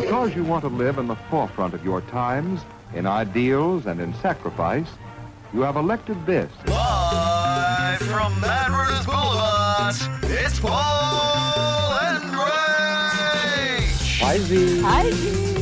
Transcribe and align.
Because 0.00 0.34
you 0.34 0.44
want 0.44 0.62
to 0.62 0.68
live 0.68 0.96
in 0.96 1.06
the 1.06 1.16
forefront 1.28 1.74
of 1.74 1.84
your 1.84 2.00
times, 2.00 2.62
in 2.94 3.04
ideals 3.06 3.84
and 3.84 4.00
in 4.00 4.14
sacrifice, 4.14 4.86
you 5.52 5.60
have 5.60 5.76
elected 5.76 6.24
this. 6.24 6.50
Live 6.66 8.00
from 8.00 8.40
Mad 8.40 8.70
Runners 8.70 9.04
Boulevard, 9.04 9.94
it's 10.22 10.58
Paul 10.58 11.98
and 12.00 12.24
Rach. 12.32 14.20
Hi, 14.20 14.38
Z. 14.38 14.80
Hi. 14.80 15.53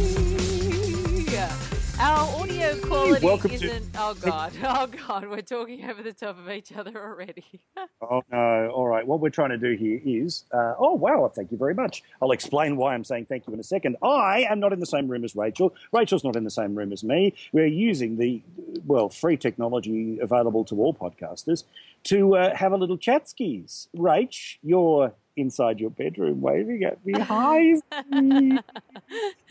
Our 2.03 2.43
audio 2.43 2.77
quality 2.81 3.25
welcome 3.25 3.53
isn't. 3.53 3.91
Oh 3.97 4.15
god! 4.15 4.53
Oh 4.65 4.89
god! 4.89 5.29
We're 5.29 5.41
talking 5.41 5.89
over 5.89 6.03
the 6.03 6.13
top 6.13 6.37
of 6.37 6.51
each 6.51 6.73
other 6.73 7.01
already. 7.01 7.45
Oh, 8.05 8.23
no. 8.33 8.71
All 8.75 8.89
right. 8.89 9.07
What 9.07 9.21
we're 9.21 9.31
trying 9.31 9.51
to 9.51 9.59
do 9.59 9.77
here 9.77 10.01
is. 10.05 10.45
Uh, 10.53 10.75
oh, 10.77 10.95
wow. 10.95 11.31
Thank 11.33 11.53
you 11.53 11.57
very 11.57 11.73
much. 11.73 12.03
I'll 12.21 12.33
explain 12.33 12.77
why 12.77 12.95
I'm 12.95 13.05
saying 13.05 13.27
thank 13.27 13.47
you 13.47 13.55
in 13.55 13.61
a 13.61 13.65
second. 13.65 13.97
I 14.03 14.45
am 14.51 14.59
not 14.59 14.73
in 14.73 14.81
the 14.81 14.87
same 14.87 15.07
room 15.07 15.25
as 15.25 15.37
Rachel. 15.37 15.73
Rachel's 15.93 16.25
not 16.25 16.35
in 16.35 16.43
the 16.43 16.51
same 16.51 16.75
room 16.75 16.93
as 16.93 17.05
me. 17.05 17.33
We're 17.53 17.67
using 17.67 18.19
the, 18.19 18.43
well, 18.85 19.09
free 19.09 19.37
technology 19.37 20.19
available 20.21 20.65
to 20.65 20.75
all 20.83 20.93
podcasters 20.93 21.63
to 22.05 22.37
uh, 22.37 22.57
have 22.57 22.73
a 22.73 22.77
little 22.77 22.99
chat 22.99 23.29
skis. 23.29 23.89
Rach, 23.97 24.57
you're 24.63 25.15
inside 25.37 25.79
your 25.79 25.91
bedroom 25.91 26.41
waving 26.41 26.83
at 26.83 27.05
me. 27.07 27.19
Hi. 27.21 27.75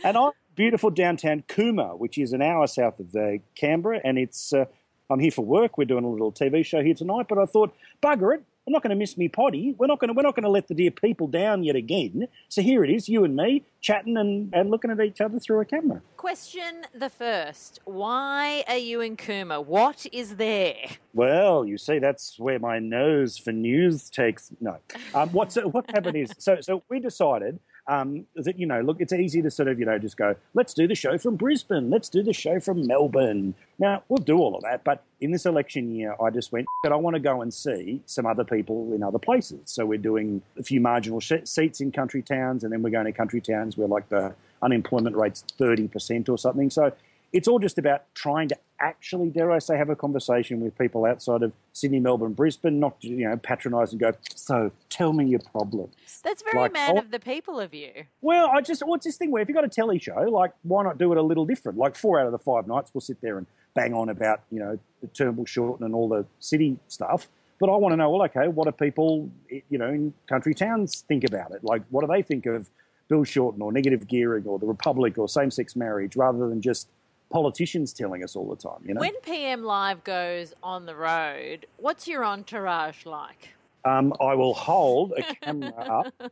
And 0.03 0.17
I'm 0.17 0.31
beautiful 0.55 0.89
downtown 0.89 1.43
Cooma, 1.47 1.97
which 1.97 2.17
is 2.17 2.33
an 2.33 2.41
hour 2.41 2.67
south 2.67 2.99
of 2.99 3.15
uh, 3.15 3.37
Canberra, 3.55 4.01
and 4.03 4.17
it's. 4.17 4.53
Uh, 4.53 4.65
I'm 5.09 5.19
here 5.19 5.31
for 5.31 5.43
work. 5.43 5.77
We're 5.77 5.83
doing 5.83 6.05
a 6.05 6.09
little 6.09 6.31
TV 6.31 6.65
show 6.65 6.81
here 6.81 6.93
tonight, 6.93 7.25
but 7.27 7.37
I 7.37 7.45
thought, 7.45 7.75
bugger 8.01 8.33
it, 8.33 8.45
I'm 8.67 8.73
not 8.73 8.83
going 8.83 8.91
to 8.91 8.95
miss 8.95 9.17
me 9.17 9.27
potty. 9.27 9.73
We're 9.77 9.87
not 9.87 9.99
going 9.99 10.09
to. 10.09 10.13
We're 10.13 10.21
not 10.21 10.35
going 10.35 10.43
to 10.43 10.49
let 10.49 10.67
the 10.67 10.75
dear 10.75 10.91
people 10.91 11.27
down 11.27 11.63
yet 11.63 11.75
again. 11.75 12.27
So 12.47 12.61
here 12.61 12.83
it 12.83 12.91
is, 12.91 13.09
you 13.09 13.23
and 13.23 13.35
me 13.35 13.63
chatting 13.81 14.17
and, 14.17 14.53
and 14.53 14.69
looking 14.69 14.91
at 14.91 15.01
each 15.01 15.19
other 15.19 15.39
through 15.39 15.61
a 15.61 15.65
camera. 15.65 16.01
Question 16.15 16.85
the 16.93 17.09
first: 17.09 17.79
Why 17.85 18.63
are 18.67 18.77
you 18.77 19.01
in 19.01 19.17
Cooma? 19.17 19.65
What 19.65 20.05
is 20.11 20.35
there? 20.35 20.75
Well, 21.13 21.65
you 21.65 21.79
see, 21.79 21.97
that's 21.97 22.37
where 22.37 22.59
my 22.59 22.77
nose 22.77 23.37
for 23.37 23.51
news 23.51 24.11
takes. 24.11 24.51
No, 24.61 24.77
um, 25.15 25.29
what's 25.29 25.55
what 25.55 25.89
happened 25.89 26.17
is 26.17 26.31
so 26.37 26.61
so 26.61 26.83
we 26.87 26.99
decided 26.99 27.59
um, 27.87 28.25
that 28.35 28.59
you 28.59 28.65
know, 28.65 28.81
look, 28.81 28.97
it's 28.99 29.13
easy 29.13 29.41
to 29.41 29.51
sort 29.51 29.67
of 29.67 29.79
you 29.79 29.85
know 29.85 29.97
just 29.97 30.17
go, 30.17 30.35
let's 30.53 30.73
do 30.73 30.87
the 30.87 30.95
show 30.95 31.17
from 31.17 31.35
Brisbane, 31.35 31.89
let's 31.89 32.09
do 32.09 32.23
the 32.23 32.33
show 32.33 32.59
from 32.59 32.85
Melbourne. 32.85 33.55
Now 33.79 34.03
we'll 34.09 34.23
do 34.23 34.37
all 34.37 34.55
of 34.55 34.63
that, 34.63 34.83
but 34.83 35.03
in 35.19 35.31
this 35.31 35.45
election 35.45 35.93
year, 35.95 36.15
I 36.21 36.29
just 36.29 36.51
went, 36.51 36.67
but 36.83 36.91
I 36.91 36.95
want 36.95 37.15
to 37.15 37.19
go 37.19 37.41
and 37.41 37.53
see 37.53 38.01
some 38.05 38.25
other 38.25 38.43
people 38.43 38.93
in 38.93 39.03
other 39.03 39.19
places. 39.19 39.61
So 39.65 39.85
we're 39.85 39.97
doing 39.97 40.41
a 40.57 40.63
few 40.63 40.81
marginal 40.81 41.19
sh- 41.19 41.45
seats 41.45 41.81
in 41.81 41.91
country 41.91 42.21
towns, 42.21 42.63
and 42.63 42.71
then 42.71 42.81
we're 42.81 42.89
going 42.89 43.05
to 43.05 43.11
country 43.11 43.41
towns 43.41 43.77
where 43.77 43.87
like 43.87 44.09
the 44.09 44.33
unemployment 44.61 45.15
rate's 45.15 45.43
thirty 45.57 45.87
percent 45.87 46.29
or 46.29 46.37
something. 46.37 46.69
So 46.69 46.91
it's 47.33 47.47
all 47.47 47.59
just 47.59 47.77
about 47.77 48.03
trying 48.13 48.49
to 48.49 48.57
actually, 48.81 49.29
dare 49.29 49.51
I 49.51 49.59
say, 49.59 49.77
have 49.77 49.89
a 49.89 49.95
conversation 49.95 50.59
with 50.59 50.77
people 50.77 51.05
outside 51.05 51.43
of 51.43 51.53
Sydney, 51.73 51.99
Melbourne, 51.99 52.33
Brisbane, 52.33 52.79
not 52.79 52.97
you 53.01 53.29
know 53.29 53.37
patronise 53.37 53.91
and 53.91 54.01
go. 54.01 54.11
So 54.35 54.71
tell 54.89 55.13
me 55.13 55.25
your 55.25 55.39
problems. 55.39 55.93
That's 56.23 56.43
very 56.43 56.63
Like, 56.63 56.73
man 56.73 56.97
oh- 56.97 56.99
of 56.99 57.11
the 57.11 57.19
people 57.19 57.59
of 57.59 57.73
you. 57.73 57.91
Well, 58.21 58.49
I 58.53 58.61
just 58.61 58.85
what's 58.85 59.05
this 59.05 59.17
thing 59.17 59.31
where 59.31 59.41
if 59.41 59.47
you've 59.47 59.55
got 59.55 59.65
a 59.65 59.69
telly 59.69 59.99
show, 59.99 60.19
like 60.29 60.51
why 60.63 60.83
not 60.83 60.97
do 60.97 61.11
it 61.11 61.17
a 61.17 61.21
little 61.21 61.45
different? 61.45 61.77
Like 61.77 61.95
four 61.95 62.19
out 62.19 62.25
of 62.25 62.31
the 62.31 62.39
five 62.39 62.67
nights, 62.67 62.91
we'll 62.93 63.01
sit 63.01 63.21
there 63.21 63.37
and 63.37 63.47
bang 63.73 63.93
on 63.93 64.09
about 64.09 64.41
you 64.51 64.59
know 64.59 64.77
the 65.01 65.07
Turnbull 65.07 65.45
Shorten 65.45 65.85
and 65.85 65.95
all 65.95 66.09
the 66.09 66.25
city 66.39 66.77
stuff. 66.87 67.27
But 67.59 67.69
I 67.69 67.75
want 67.75 67.93
to 67.93 67.97
know, 67.97 68.09
well, 68.09 68.23
okay, 68.23 68.47
what 68.47 68.65
do 68.65 68.71
people 68.71 69.29
you 69.69 69.77
know 69.77 69.89
in 69.89 70.13
country 70.27 70.55
towns 70.55 71.01
think 71.07 71.23
about 71.23 71.51
it? 71.51 71.63
Like, 71.63 71.83
what 71.91 72.01
do 72.01 72.07
they 72.07 72.23
think 72.23 72.47
of 72.47 72.69
Bill 73.07 73.23
Shorten 73.23 73.61
or 73.61 73.71
negative 73.71 74.07
gearing 74.07 74.45
or 74.45 74.57
the 74.57 74.65
Republic 74.65 75.17
or 75.17 75.27
same-sex 75.27 75.75
marriage, 75.75 76.15
rather 76.15 76.47
than 76.49 76.61
just 76.61 76.87
politicians 77.31 77.93
telling 77.93 78.23
us 78.23 78.35
all 78.35 78.47
the 78.49 78.55
time? 78.55 78.79
You 78.85 78.93
know, 78.93 79.01
When 79.01 79.19
PM 79.21 79.63
Live 79.63 80.03
goes 80.03 80.53
on 80.61 80.85
the 80.85 80.95
road, 80.95 81.65
what's 81.77 82.07
your 82.07 82.23
entourage 82.25 83.05
like? 83.05 83.49
um, 83.83 84.13
I 84.21 84.35
will 84.35 84.53
hold 84.53 85.13
a 85.17 85.23
camera 85.41 85.73
up. 85.73 86.31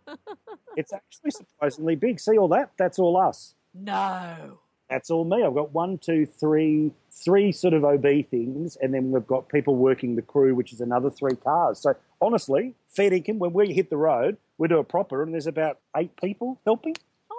It's 0.76 0.94
actually 0.94 1.32
surprisingly 1.32 1.96
big. 1.96 2.20
See 2.20 2.38
all 2.38 2.48
that? 2.50 2.72
That's 2.78 3.00
all 3.00 3.18
us. 3.18 3.56
No. 3.74 4.60
That's 4.88 5.10
all 5.10 5.26
me. 5.26 5.44
I've 5.44 5.54
got 5.56 5.74
one, 5.74 5.98
two, 5.98 6.26
three, 6.28 6.92
three 7.12 7.52
sort 7.52 7.74
of 7.74 7.84
OB 7.84 8.06
things, 8.30 8.76
and 8.76 8.94
then 8.94 9.12
we've 9.12 9.26
got 9.26 9.50
people 9.50 9.76
working 9.76 10.16
the 10.16 10.22
crew, 10.22 10.54
which 10.56 10.72
is 10.74 10.82
another 10.82 11.10
three 11.10 11.36
cars. 11.36 11.80
So 11.80 11.96
honestly, 12.22 12.76
fair 12.88 13.10
dinkum, 13.12 13.38
when 13.40 13.54
we 13.54 13.74
hit 13.74 13.90
the 13.90 13.98
road, 13.98 14.38
we 14.60 14.68
do 14.68 14.78
a 14.78 14.84
proper, 14.84 15.24
and 15.24 15.34
there's 15.34 15.48
about 15.48 15.78
eight 15.96 16.12
people 16.22 16.60
helping. 16.66 16.96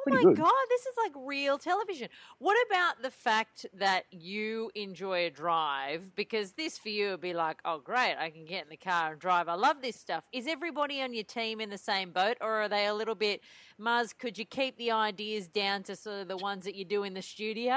Oh 0.06 0.15
my 0.15 0.22
good. 0.22 0.37
god, 0.37 0.53
this 0.69 0.83
is 0.83 0.94
like 1.05 1.12
real 1.27 1.59
television. 1.59 2.09
What 2.38 2.56
about 2.69 3.03
the 3.03 3.11
fact 3.11 3.66
that 3.75 4.05
you 4.11 4.71
enjoy 4.75 5.27
a 5.27 5.31
drive? 5.31 6.15
Because 6.15 6.53
this 6.53 6.78
for 6.78 6.88
you 6.88 7.11
would 7.11 7.21
be 7.21 7.34
like, 7.34 7.59
oh 7.65 7.78
great, 7.78 8.16
I 8.19 8.31
can 8.31 8.44
get 8.44 8.65
in 8.65 8.71
the 8.71 8.77
car 8.77 9.12
and 9.12 9.21
drive. 9.21 9.49
I 9.49 9.55
love 9.55 9.83
this 9.83 9.97
stuff. 9.97 10.25
Is 10.33 10.47
everybody 10.47 11.03
on 11.03 11.12
your 11.12 11.25
team 11.25 11.60
in 11.60 11.71
the 11.71 11.78
same 11.78 12.12
boat, 12.12 12.37
or 12.41 12.62
are 12.62 12.69
they 12.69 12.87
a 12.87 12.94
little 12.94 13.15
bit, 13.15 13.43
Muzz? 13.81 14.16
Could 14.16 14.39
you 14.39 14.44
keep 14.44 14.77
the 14.78 14.91
ideas 14.93 15.49
down 15.49 15.83
to 15.84 15.97
sort 15.97 16.22
of 16.22 16.28
the 16.28 16.37
ones 16.37 16.65
that 16.65 16.75
you 16.75 16.84
do 16.84 17.05
in 17.05 17.15
the 17.15 17.22
studio? 17.22 17.77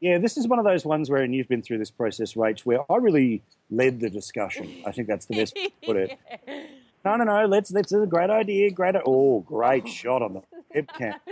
Yeah, 0.00 0.18
this 0.18 0.36
is 0.36 0.46
one 0.46 0.58
of 0.58 0.64
those 0.64 0.84
ones 0.84 1.08
where, 1.08 1.22
and 1.22 1.34
you've 1.34 1.48
been 1.48 1.62
through 1.62 1.78
this 1.78 1.90
process, 1.90 2.34
Rach, 2.34 2.60
where 2.60 2.80
I 2.92 2.96
really 2.96 3.42
led 3.70 4.00
the 4.00 4.10
discussion. 4.10 4.82
I 4.84 4.92
think 4.92 5.08
that's 5.08 5.26
the 5.26 5.36
best 5.36 5.56
way 5.56 5.64
to 5.66 5.86
put 5.86 5.96
it. 5.96 6.18
No, 7.06 7.14
no, 7.14 7.22
no. 7.22 7.46
Let's. 7.46 7.70
Let's. 7.70 7.92
It's 7.92 8.02
a 8.02 8.06
great 8.06 8.30
idea. 8.30 8.68
Great. 8.72 8.96
Oh, 9.06 9.38
great 9.40 9.86
shot 9.86 10.22
on 10.22 10.34
the 10.34 10.42
webcam. 10.74 11.14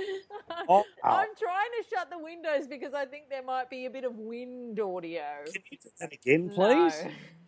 Oh, 0.69 0.85
I'm 1.03 1.29
trying 1.39 1.71
to 1.81 1.89
shut 1.91 2.11
the 2.11 2.19
windows 2.19 2.69
because 2.69 2.93
I 2.93 3.07
think 3.07 3.31
there 3.31 3.43
might 3.43 3.71
be 3.71 3.87
a 3.87 3.91
bit 3.91 4.05
of 4.05 4.15
wind 4.15 4.79
audio. 4.79 5.23
Can 5.47 5.63
you 5.71 5.79
do 5.83 5.89
that 5.99 6.13
again, 6.13 6.51
please? 6.51 6.95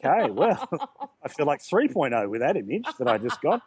No. 0.02 0.10
Okay, 0.10 0.30
well, 0.30 0.68
I 1.22 1.28
feel 1.28 1.46
like 1.46 1.60
3.0 1.60 2.28
with 2.28 2.40
that 2.40 2.56
image 2.56 2.86
that 2.98 3.06
I 3.06 3.18
just 3.18 3.40
got. 3.42 3.62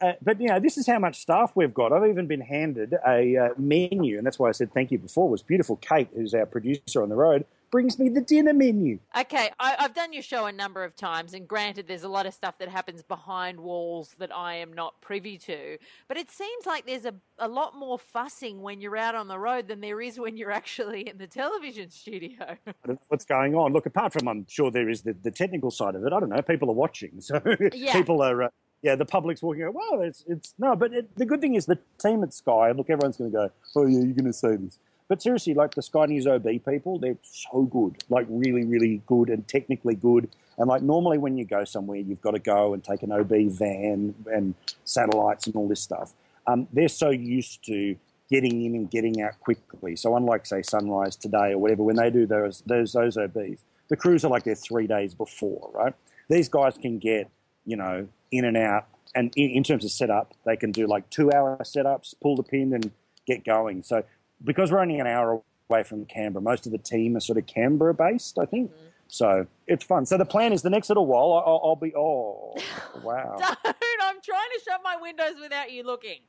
Uh, 0.00 0.12
but 0.22 0.40
you 0.40 0.48
know, 0.48 0.58
this 0.58 0.78
is 0.78 0.86
how 0.86 0.98
much 0.98 1.20
staff 1.20 1.52
we've 1.54 1.74
got. 1.74 1.92
I've 1.92 2.08
even 2.08 2.26
been 2.26 2.40
handed 2.40 2.94
a 3.06 3.36
uh, 3.36 3.48
menu, 3.58 4.16
and 4.16 4.26
that's 4.26 4.38
why 4.38 4.48
I 4.48 4.52
said 4.52 4.72
thank 4.72 4.90
you 4.90 4.98
before. 4.98 5.28
Was 5.28 5.42
beautiful. 5.42 5.76
Kate, 5.76 6.08
who's 6.14 6.32
our 6.34 6.46
producer 6.46 7.02
on 7.02 7.10
the 7.10 7.16
road, 7.16 7.44
brings 7.74 7.98
me 7.98 8.08
the 8.08 8.20
dinner 8.20 8.54
menu. 8.54 9.00
Okay, 9.18 9.50
I, 9.58 9.74
I've 9.80 9.94
done 9.94 10.12
your 10.12 10.22
show 10.22 10.46
a 10.46 10.52
number 10.52 10.84
of 10.84 10.94
times, 10.94 11.34
and 11.34 11.48
granted, 11.48 11.88
there's 11.88 12.04
a 12.04 12.08
lot 12.08 12.24
of 12.24 12.32
stuff 12.32 12.56
that 12.58 12.68
happens 12.68 13.02
behind 13.02 13.58
walls 13.58 14.14
that 14.20 14.30
I 14.32 14.54
am 14.54 14.72
not 14.72 15.00
privy 15.00 15.36
to. 15.38 15.78
But 16.06 16.16
it 16.16 16.30
seems 16.30 16.66
like 16.66 16.86
there's 16.86 17.04
a, 17.04 17.14
a 17.36 17.48
lot 17.48 17.74
more 17.74 17.98
fussing 17.98 18.62
when 18.62 18.80
you're 18.80 18.96
out 18.96 19.16
on 19.16 19.26
the 19.26 19.40
road 19.40 19.66
than 19.66 19.80
there 19.80 20.00
is 20.00 20.20
when 20.20 20.36
you're 20.36 20.52
actually 20.52 21.08
in 21.08 21.18
the 21.18 21.26
television 21.26 21.90
studio. 21.90 22.36
I 22.48 22.56
don't 22.86 22.88
know 22.90 22.98
what's 23.08 23.24
going 23.24 23.56
on. 23.56 23.72
Look, 23.72 23.86
apart 23.86 24.12
from 24.12 24.28
I'm 24.28 24.46
sure 24.48 24.70
there 24.70 24.88
is 24.88 25.02
the, 25.02 25.16
the 25.24 25.32
technical 25.32 25.72
side 25.72 25.96
of 25.96 26.04
it. 26.04 26.12
I 26.12 26.20
don't 26.20 26.28
know. 26.28 26.42
People 26.42 26.70
are 26.70 26.74
watching, 26.74 27.20
so 27.20 27.42
Yeah. 27.72 27.92
people 27.98 28.22
are. 28.22 28.44
Uh, 28.44 28.48
yeah, 28.82 28.94
the 28.94 29.04
public's 29.04 29.42
walking. 29.42 29.64
Out, 29.64 29.74
wow, 29.74 29.98
it's 30.00 30.22
it's 30.28 30.54
no. 30.60 30.76
But 30.76 30.92
it, 30.92 31.16
the 31.16 31.26
good 31.26 31.40
thing 31.40 31.56
is 31.56 31.66
the 31.66 31.80
team 31.98 32.22
at 32.22 32.32
Sky. 32.32 32.70
Look, 32.70 32.88
everyone's 32.88 33.16
going 33.16 33.32
to 33.32 33.36
go. 33.36 33.50
Oh 33.74 33.86
yeah, 33.86 33.98
you're 33.98 34.12
going 34.12 34.26
to 34.26 34.32
say 34.32 34.54
this. 34.54 34.78
But 35.14 35.22
seriously, 35.22 35.54
like 35.54 35.76
the 35.76 35.82
Sky 35.82 36.06
News 36.06 36.26
OB 36.26 36.42
people, 36.64 36.98
they're 36.98 37.16
so 37.22 37.62
good. 37.62 38.02
Like 38.08 38.26
really, 38.28 38.64
really 38.64 39.00
good 39.06 39.28
and 39.30 39.46
technically 39.46 39.94
good. 39.94 40.28
And 40.58 40.66
like 40.66 40.82
normally 40.82 41.18
when 41.18 41.38
you 41.38 41.44
go 41.44 41.62
somewhere, 41.62 41.98
you've 41.98 42.20
got 42.20 42.32
to 42.32 42.40
go 42.40 42.74
and 42.74 42.82
take 42.82 43.04
an 43.04 43.12
OB 43.12 43.32
van 43.52 44.16
and 44.26 44.56
satellites 44.82 45.46
and 45.46 45.54
all 45.54 45.68
this 45.68 45.80
stuff. 45.80 46.14
Um, 46.48 46.66
they're 46.72 46.88
so 46.88 47.10
used 47.10 47.64
to 47.66 47.94
getting 48.28 48.64
in 48.64 48.74
and 48.74 48.90
getting 48.90 49.22
out 49.22 49.38
quickly. 49.38 49.94
So 49.94 50.16
unlike 50.16 50.46
say 50.46 50.62
Sunrise 50.62 51.14
today 51.14 51.52
or 51.52 51.58
whatever, 51.58 51.84
when 51.84 51.94
they 51.94 52.10
do 52.10 52.26
those 52.26 52.64
those 52.66 52.92
those 52.92 53.16
OBs, 53.16 53.62
the 53.86 53.96
crews 53.96 54.24
are 54.24 54.30
like 54.32 54.42
they're 54.42 54.56
three 54.56 54.88
days 54.88 55.14
before, 55.14 55.70
right? 55.72 55.94
These 56.28 56.48
guys 56.48 56.76
can 56.76 56.98
get 56.98 57.30
you 57.64 57.76
know 57.76 58.08
in 58.32 58.44
and 58.44 58.56
out, 58.56 58.88
and 59.14 59.32
in, 59.36 59.50
in 59.50 59.62
terms 59.62 59.84
of 59.84 59.92
setup, 59.92 60.34
they 60.44 60.56
can 60.56 60.72
do 60.72 60.88
like 60.88 61.08
two 61.08 61.30
hour 61.32 61.56
setups, 61.62 62.16
pull 62.20 62.34
the 62.34 62.42
pin, 62.42 62.74
and 62.74 62.90
get 63.26 63.44
going. 63.44 63.82
So 63.82 64.02
because 64.44 64.70
we're 64.70 64.80
only 64.80 64.98
an 64.98 65.06
hour 65.06 65.42
away 65.70 65.82
from 65.82 66.04
Canberra, 66.04 66.42
most 66.42 66.66
of 66.66 66.72
the 66.72 66.78
team 66.78 67.16
are 67.16 67.20
sort 67.20 67.38
of 67.38 67.46
Canberra 67.46 67.94
based, 67.94 68.38
I 68.38 68.44
think. 68.44 68.70
Mm-hmm. 68.70 68.84
So 69.08 69.46
it's 69.66 69.84
fun. 69.84 70.06
So 70.06 70.16
the 70.16 70.24
plan 70.24 70.52
is 70.52 70.62
the 70.62 70.70
next 70.70 70.88
little 70.88 71.06
while 71.06 71.32
I- 71.34 71.46
I'll, 71.48 71.60
I'll 71.64 71.76
be 71.76 71.92
oh 71.96 72.54
wow 73.02 73.36
Don't! 73.38 73.76
I'm 74.02 74.16
trying 74.24 74.50
to 74.56 74.60
shut 74.64 74.80
my 74.82 74.96
windows 75.00 75.34
without 75.40 75.70
you 75.70 75.82
looking. 75.84 76.20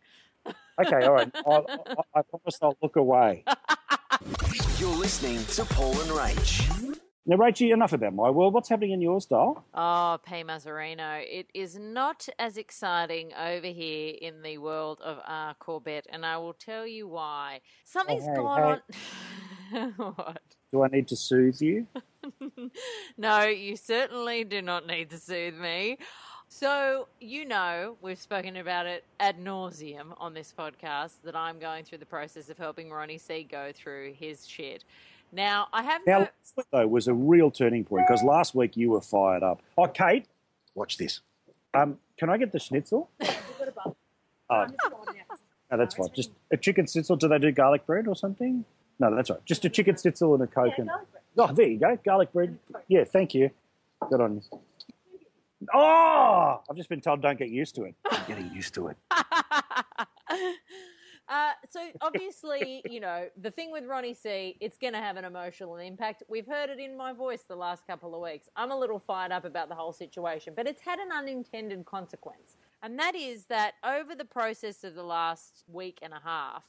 okay 0.80 1.06
all 1.06 1.14
right 1.14 1.32
I'll, 1.48 1.66
I, 1.70 2.20
I 2.20 2.22
promise 2.22 2.60
I'll 2.62 2.78
look 2.82 2.96
away. 2.98 3.44
You're 4.80 4.96
listening 4.96 5.44
to 5.46 5.66
Paul 5.66 5.92
and 6.02 6.12
Rach. 6.12 7.00
Now, 7.27 7.38
Rachie, 7.38 7.74
enough 7.74 7.92
about 7.92 8.13
my 8.13 8.30
world. 8.30 8.54
What's 8.54 8.69
happening 8.69 8.92
in 8.92 9.01
yours, 9.01 9.25
doll? 9.25 9.66
Oh, 9.74 10.19
P. 10.24 10.44
Mazzarino. 10.44 11.24
It 11.27 11.48
is 11.56 11.75
not 11.75 12.30
as 12.38 12.56
exciting 12.56 13.31
over 13.33 13.66
here 13.66 14.13
in 14.22 14.44
the 14.44 14.60
world 14.60 15.01
of 15.04 15.18
our 15.25 15.56
Corbett, 15.56 16.06
and 16.12 16.24
I 16.24 16.38
will 16.38 16.54
tell 16.54 16.86
you 16.86 17.07
why. 17.07 17.62
Something's 17.83 18.25
hey, 18.25 18.36
gone 18.36 18.80
on. 19.74 19.94
what? 19.98 20.42
Do 20.72 20.83
I 20.83 20.88
need 20.89 21.07
to 21.07 21.16
soothe 21.16 21.60
you? 21.62 21.88
no, 23.18 23.42
you 23.45 23.75
certainly 23.75 24.44
do 24.44 24.62
not 24.62 24.86
need 24.86 25.10
to 25.10 25.18
soothe 25.18 25.56
me. 25.56 25.98
So, 26.48 27.08
you 27.20 27.46
know, 27.46 27.98
we've 28.02 28.20
spoken 28.20 28.56
about 28.58 28.86
it 28.86 29.04
ad 29.20 29.38
nauseum 29.40 30.14
on 30.18 30.34
this 30.34 30.54
podcast 30.58 31.14
that 31.24 31.36
I'm 31.36 31.60
going 31.60 31.84
through 31.84 31.98
the 31.98 32.06
process 32.06 32.50
of 32.50 32.58
helping 32.58 32.90
Ronnie 32.92 33.18
C 33.18 33.44
go 33.44 33.72
through 33.74 34.14
his 34.14 34.48
shit. 34.48 34.84
Now, 35.32 35.68
I 35.74 35.84
have 35.84 36.02
Now, 36.06 36.20
no. 36.20 36.20
last 36.20 36.54
week, 36.58 36.66
though, 36.72 36.88
was 36.88 37.08
a 37.08 37.14
real 37.14 37.52
turning 37.52 37.84
point 37.84 38.06
because 38.08 38.24
last 38.24 38.56
week 38.56 38.78
you 38.78 38.92
were 38.92 39.02
fired 39.02 39.44
up. 39.44 39.62
Oh, 39.78 39.88
Kate, 39.88 40.28
watch 40.76 40.98
this. 40.98 41.20
Um, 41.74 41.98
can 42.18 42.30
I 42.30 42.38
get 42.38 42.52
the 42.52 42.60
schnitzel? 42.60 43.10
Oh, 44.48 44.68
no, 45.72 45.78
that's 45.78 45.96
fine. 45.96 46.10
Just 46.14 46.30
a 46.52 46.58
chicken 46.58 46.86
schnitzel. 46.86 47.16
Do 47.16 47.28
they 47.28 47.40
do 47.40 47.52
garlic 47.52 47.88
bread 47.88 48.08
or 48.08 48.16
something? 48.16 48.64
No, 49.00 49.14
that's 49.16 49.32
right. 49.32 49.44
Just 49.44 49.66
a 49.66 49.70
chicken 49.70 49.98
schnitzel 49.98 50.36
and 50.36 50.44
a 50.44 50.48
coke. 50.48 50.78
and... 50.78 50.88
Oh, 51.36 51.52
there 51.52 51.66
you 51.68 51.80
go. 51.80 51.98
Garlic 52.06 52.32
bread. 52.32 52.60
Yeah, 52.88 53.06
thank 53.06 53.34
you. 53.34 53.50
Good 54.08 54.22
on 54.22 54.36
you. 54.36 54.60
Oh, 55.74 56.62
I've 56.70 56.76
just 56.76 56.90
been 56.90 57.02
told 57.02 57.22
don't 57.22 57.40
get 57.40 57.50
used 57.50 57.76
to 57.76 57.84
it. 57.84 57.96
I'm 58.10 58.26
getting 58.28 58.52
used 58.54 58.74
to 58.76 58.88
it. 58.88 58.98
Uh, 61.28 61.52
so 61.70 61.80
obviously, 62.02 62.84
you 62.90 63.00
know, 63.00 63.28
the 63.42 63.50
thing 63.50 63.72
with 63.72 63.86
Ronnie 63.86 64.14
C, 64.14 64.58
it's 64.62 64.78
going 64.78 64.94
to 64.94 65.00
have 65.00 65.18
an 65.18 65.26
emotional 65.26 65.78
impact. 65.78 66.24
We've 66.30 66.46
heard 66.46 66.70
it 66.70 66.80
in 66.80 66.96
my 66.96 67.14
voice 67.14 67.44
the 67.48 67.56
last 67.56 67.86
couple 67.88 68.14
of 68.14 68.22
weeks. 68.22 68.48
I'm 68.56 68.72
a 68.72 68.78
little 68.78 69.00
fired 69.00 69.32
up 69.32 69.44
about 69.44 69.70
the 69.70 69.76
whole 69.76 69.94
situation, 69.94 70.54
but 70.56 70.68
it's 70.68 70.82
had 70.82 71.00
an 71.00 71.12
unintended 71.12 71.86
consequence. 71.86 72.58
And 72.84 73.00
that 73.00 73.16
is 73.16 73.46
that 73.46 73.74
over 73.84 74.14
the 74.14 74.26
process 74.26 74.84
of 74.84 74.94
the 74.94 75.04
last 75.04 75.64
week 75.68 75.98
and 76.04 76.14
a 76.14 76.22
half, 76.24 76.66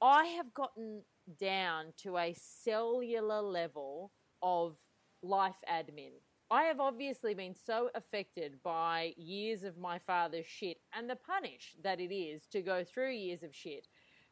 I 0.00 0.26
have 0.26 0.54
gotten 0.54 1.02
down 1.40 1.86
to 2.02 2.18
a 2.18 2.34
cellular 2.38 3.42
level 3.42 4.12
of 4.42 4.76
life 5.22 5.56
admin. 5.68 6.12
I 6.50 6.62
have 6.64 6.80
obviously 6.80 7.34
been 7.34 7.54
so 7.54 7.90
affected 7.94 8.62
by 8.62 9.12
years 9.16 9.64
of 9.64 9.76
my 9.76 9.98
father's 9.98 10.46
shit 10.46 10.78
and 10.94 11.08
the 11.08 11.16
punish 11.16 11.74
that 11.82 12.00
it 12.00 12.14
is 12.14 12.46
to 12.52 12.62
go 12.62 12.84
through 12.84 13.10
years 13.12 13.42
of 13.42 13.54
shit 13.54 13.86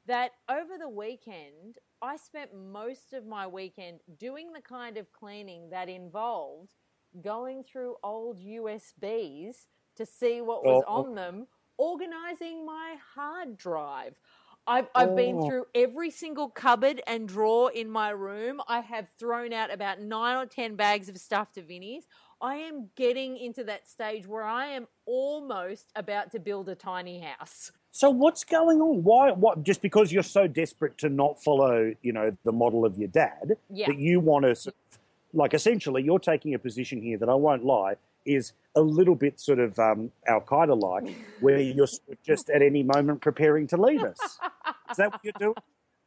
that 0.07 0.33
over 0.49 0.79
the 0.79 0.89
weekend, 0.89 1.79
I 2.01 2.17
spent 2.17 2.55
most 2.55 3.13
of 3.13 3.27
my 3.27 3.47
weekend 3.47 4.01
doing 4.19 4.53
the 4.53 4.63
kind 4.63 4.97
of 4.97 5.13
cleaning 5.13 5.69
that 5.71 5.89
involved 5.89 6.75
going 7.23 7.65
through 7.65 7.97
old 8.03 8.39
USBs 8.39 9.67
to 9.97 10.07
see 10.07 10.41
what 10.41 10.65
was 10.65 10.85
Oh. 10.87 10.93
on 11.03 11.15
them, 11.15 11.49
organizing 11.77 12.65
my 12.65 12.97
hard 13.15 13.57
drive. 13.57 14.19
I've, 14.67 14.89
I've 14.95 15.15
been 15.17 15.37
Oh. 15.39 15.49
through 15.49 15.67
every 15.75 16.11
single 16.11 16.49
cupboard 16.49 17.01
and 17.07 17.29
drawer 17.29 17.71
in 17.71 17.89
my 17.91 18.11
room. 18.11 18.61
I 18.69 18.81
have 18.81 19.07
thrown 19.19 19.53
out 19.53 19.73
about 19.73 20.01
nine 20.01 20.37
or 20.37 20.47
ten 20.47 20.75
bags 20.77 21.09
of 21.09 21.19
stuff 21.19 21.53
to 21.53 21.63
Vinnie's. 21.63 22.07
I 22.41 22.57
am 22.57 22.91
getting 22.97 23.37
into 23.39 23.65
that 23.65 23.89
stage 23.89 24.27
where 24.27 24.43
I 24.45 24.67
am 24.67 24.87
almost 25.07 25.87
about 25.97 26.33
to 26.33 26.39
build 26.39 26.69
a 26.69 26.75
tiny 26.75 27.21
house. 27.21 27.73
So 27.93 28.11
what's 28.11 28.45
going 28.45 28.81
on? 28.83 29.03
Why? 29.05 29.33
What? 29.33 29.63
Just 29.63 29.81
because 29.81 30.13
you're 30.13 30.23
so 30.23 30.47
desperate 30.47 30.99
to 30.99 31.09
not 31.09 31.43
follow, 31.43 31.95
you 32.03 32.13
know, 32.13 32.37
the 32.45 32.53
model 32.53 32.85
of 32.85 32.99
your 32.99 33.09
dad, 33.09 33.57
Yeah. 33.71 33.87
that 33.87 33.99
you 33.99 34.21
want 34.21 34.45
to, 34.45 34.73
like, 35.33 35.55
essentially, 35.55 36.03
you're 36.03 36.19
taking 36.19 36.53
a 36.53 36.59
position 36.59 37.01
here 37.01 37.17
that 37.19 37.29
I 37.31 37.35
won't 37.35 37.65
lie 37.65 37.95
is 38.27 38.53
a 38.75 38.81
little 38.83 39.15
bit 39.15 39.39
sort 39.41 39.59
of 39.61 39.79
um, 39.79 40.11
Al 40.27 40.41
Qaeda 40.43 40.79
like, 40.79 41.17
where 41.41 41.59
you're 41.59 41.87
just 42.23 42.51
at 42.51 42.61
any 42.61 42.83
moment 42.83 43.23
preparing 43.23 43.67
to 43.69 43.77
leave 43.79 44.03
us. 44.03 44.19
Is 44.91 44.97
that 44.97 45.13
what 45.13 45.21
you're 45.23 45.33
doing? 45.39 45.55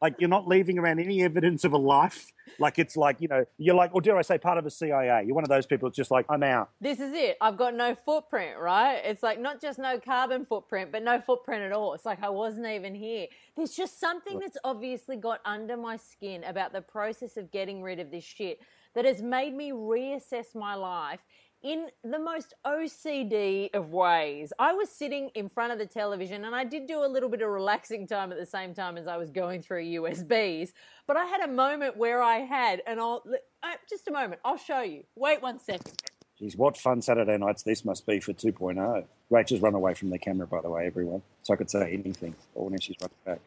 Like 0.00 0.14
you're 0.18 0.30
not 0.30 0.48
leaving 0.48 0.78
around 0.78 0.98
any 0.98 1.22
evidence 1.22 1.64
of 1.64 1.74
a 1.74 1.78
life. 1.78 2.32
Like 2.58 2.78
it's 2.78 2.96
like 2.96 3.20
you 3.20 3.28
know 3.28 3.44
you're 3.58 3.74
like, 3.74 3.94
or 3.94 4.00
dare 4.00 4.16
I 4.16 4.22
say, 4.22 4.38
part 4.38 4.56
of 4.56 4.64
a 4.64 4.70
CIA. 4.70 5.24
You're 5.26 5.34
one 5.34 5.44
of 5.44 5.50
those 5.50 5.66
people. 5.66 5.88
that's 5.88 5.96
just 5.96 6.10
like 6.10 6.24
I'm 6.30 6.42
out. 6.42 6.70
This 6.80 7.00
is 7.00 7.12
it. 7.12 7.36
I've 7.40 7.58
got 7.58 7.74
no 7.74 7.94
footprint, 7.94 8.58
right? 8.58 9.00
It's 9.04 9.22
like 9.22 9.38
not 9.38 9.60
just 9.60 9.78
no 9.78 10.00
carbon 10.00 10.46
footprint, 10.46 10.90
but 10.90 11.02
no 11.02 11.20
footprint 11.20 11.62
at 11.62 11.72
all. 11.72 11.92
It's 11.92 12.06
like 12.06 12.22
I 12.22 12.30
wasn't 12.30 12.66
even 12.66 12.94
here. 12.94 13.26
There's 13.56 13.76
just 13.76 14.00
something 14.00 14.38
that's 14.38 14.56
obviously 14.64 15.16
got 15.16 15.40
under 15.44 15.76
my 15.76 15.96
skin 15.96 16.44
about 16.44 16.72
the 16.72 16.80
process 16.80 17.36
of 17.36 17.50
getting 17.50 17.82
rid 17.82 18.00
of 18.00 18.10
this 18.10 18.24
shit 18.24 18.60
that 18.94 19.04
has 19.04 19.22
made 19.22 19.54
me 19.54 19.70
reassess 19.70 20.54
my 20.54 20.74
life 20.74 21.20
in 21.62 21.88
the 22.02 22.18
most 22.18 22.54
OCD 22.66 23.74
of 23.74 23.92
ways. 23.92 24.52
I 24.58 24.72
was 24.72 24.88
sitting 24.90 25.30
in 25.34 25.48
front 25.48 25.72
of 25.72 25.78
the 25.78 25.86
television 25.86 26.44
and 26.44 26.54
I 26.54 26.64
did 26.64 26.86
do 26.86 27.04
a 27.04 27.06
little 27.06 27.28
bit 27.28 27.42
of 27.42 27.50
relaxing 27.50 28.06
time 28.06 28.32
at 28.32 28.38
the 28.38 28.46
same 28.46 28.74
time 28.74 28.96
as 28.96 29.06
I 29.06 29.16
was 29.16 29.30
going 29.30 29.62
through 29.62 29.84
USBs, 29.84 30.72
but 31.06 31.16
I 31.16 31.24
had 31.26 31.40
a 31.42 31.48
moment 31.48 31.96
where 31.96 32.22
I 32.22 32.38
had, 32.38 32.82
and 32.86 32.98
I'll 33.00 33.22
uh, 33.62 33.68
just 33.88 34.08
a 34.08 34.10
moment, 34.10 34.40
I'll 34.44 34.56
show 34.56 34.80
you. 34.80 35.04
Wait 35.16 35.42
one 35.42 35.58
second. 35.58 35.92
Geez, 36.38 36.56
what 36.56 36.76
fun 36.78 37.02
Saturday 37.02 37.36
nights 37.36 37.62
this 37.62 37.84
must 37.84 38.06
be 38.06 38.18
for 38.18 38.32
2.0. 38.32 39.04
Rachel's 39.28 39.60
run 39.60 39.74
away 39.74 39.92
from 39.92 40.08
the 40.08 40.18
camera, 40.18 40.46
by 40.46 40.62
the 40.62 40.70
way, 40.70 40.86
everyone. 40.86 41.20
So 41.42 41.52
I 41.52 41.56
could 41.56 41.70
say 41.70 41.92
anything. 41.92 42.34
Or 42.54 42.70
when 42.70 42.80
she's 42.80 42.96
run 43.00 43.10
back. 43.26 43.40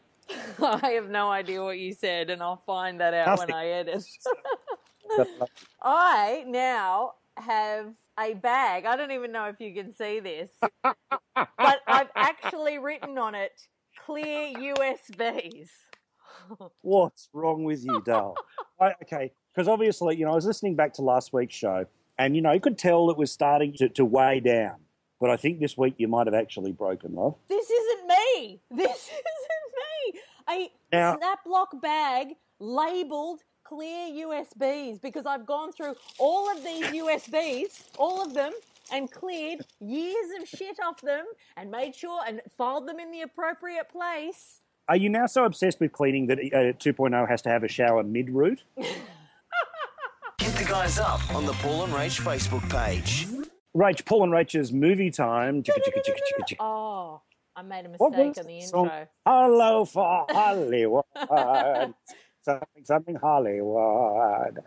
I 0.83 0.91
have 0.91 1.09
no 1.09 1.31
idea 1.31 1.63
what 1.63 1.79
you 1.79 1.93
said, 1.93 2.29
and 2.29 2.41
I'll 2.43 2.61
find 2.67 2.99
that 3.01 3.15
out 3.15 3.39
when 3.39 3.51
I 3.51 3.67
edit. 3.67 4.05
I 5.81 6.43
now 6.47 7.13
have 7.37 7.95
a 8.19 8.33
bag. 8.33 8.85
I 8.85 8.95
don't 8.95 9.11
even 9.11 9.31
know 9.31 9.45
if 9.45 9.59
you 9.59 9.73
can 9.73 9.93
see 9.93 10.19
this, 10.19 10.49
but 10.83 10.95
I've 11.87 12.09
actually 12.15 12.77
written 12.77 13.17
on 13.17 13.35
it 13.35 13.51
clear 14.05 14.53
USBs. 14.53 15.69
What's 16.81 17.29
wrong 17.33 17.63
with 17.63 17.83
you, 17.83 18.01
doll? 18.05 18.35
I, 18.79 18.93
okay, 19.03 19.31
because 19.53 19.67
obviously, 19.67 20.17
you 20.17 20.25
know, 20.25 20.31
I 20.31 20.35
was 20.35 20.45
listening 20.45 20.75
back 20.75 20.93
to 20.93 21.01
last 21.01 21.31
week's 21.33 21.55
show, 21.55 21.85
and 22.17 22.35
you 22.35 22.41
know, 22.41 22.51
you 22.51 22.59
could 22.59 22.77
tell 22.77 23.09
it 23.09 23.17
was 23.17 23.31
starting 23.31 23.73
to, 23.77 23.89
to 23.89 24.05
weigh 24.05 24.39
down. 24.39 24.75
But 25.19 25.29
I 25.29 25.37
think 25.37 25.59
this 25.59 25.77
week 25.77 25.95
you 25.97 26.07
might 26.09 26.27
have 26.27 26.33
actually 26.33 26.73
broken, 26.73 27.15
love. 27.15 27.35
This 27.47 27.69
isn't 27.69 28.07
me. 28.07 28.59
This 28.71 29.09
isn't 29.09 30.13
me. 30.13 30.19
A 30.49 30.71
Now- 30.91 31.17
snap 31.17 31.39
block 31.45 31.81
bag 31.81 32.33
labeled 32.59 33.39
clear 33.73 34.27
USBs 34.27 35.01
because 35.01 35.25
I've 35.25 35.45
gone 35.45 35.71
through 35.71 35.95
all 36.19 36.51
of 36.51 36.63
these 36.63 36.85
USBs, 36.85 37.83
all 37.97 38.21
of 38.21 38.33
them, 38.33 38.51
and 38.91 39.11
cleared 39.11 39.65
years 39.79 40.27
of 40.39 40.47
shit 40.47 40.77
off 40.85 41.01
them 41.01 41.25
and 41.57 41.71
made 41.71 41.95
sure 41.95 42.21
and 42.27 42.41
filed 42.57 42.87
them 42.87 42.99
in 42.99 43.11
the 43.11 43.21
appropriate 43.21 43.89
place. 43.89 44.59
Are 44.87 44.97
you 44.97 45.09
now 45.09 45.25
so 45.25 45.45
obsessed 45.45 45.79
with 45.79 45.91
cleaning 45.91 46.27
that 46.27 46.37
uh, 46.39 46.77
2.0 46.77 47.27
has 47.27 47.41
to 47.43 47.49
have 47.49 47.63
a 47.63 47.67
shower 47.67 48.03
mid 48.03 48.29
route? 48.29 48.63
Hit 48.77 50.55
the 50.55 50.65
guys 50.65 50.99
up 50.99 51.33
on 51.33 51.45
the 51.45 51.53
Paul 51.53 51.85
and 51.85 51.93
Rach 51.93 52.19
Facebook 52.21 52.69
page. 52.69 53.27
Rach, 53.75 54.05
Paul 54.05 54.25
and 54.25 54.33
Rach's 54.33 54.71
movie 54.71 55.09
time. 55.09 55.63
Chicka, 55.63 55.77
chicka, 55.77 56.01
chicka, 56.05 56.19
chicka, 56.19 56.45
chicka. 56.47 56.55
Oh, 56.59 57.21
I 57.55 57.61
made 57.61 57.85
a 57.85 57.89
mistake 57.89 58.01
on 58.01 58.11
the 58.11 58.43
the 58.43 58.61
song? 58.61 58.85
intro. 58.85 59.07
Hello 59.25 59.85
for 59.85 60.25
Hollywood. 60.29 61.05
something, 62.43 62.85
something 62.85 63.15
Hollywood. 63.15 64.59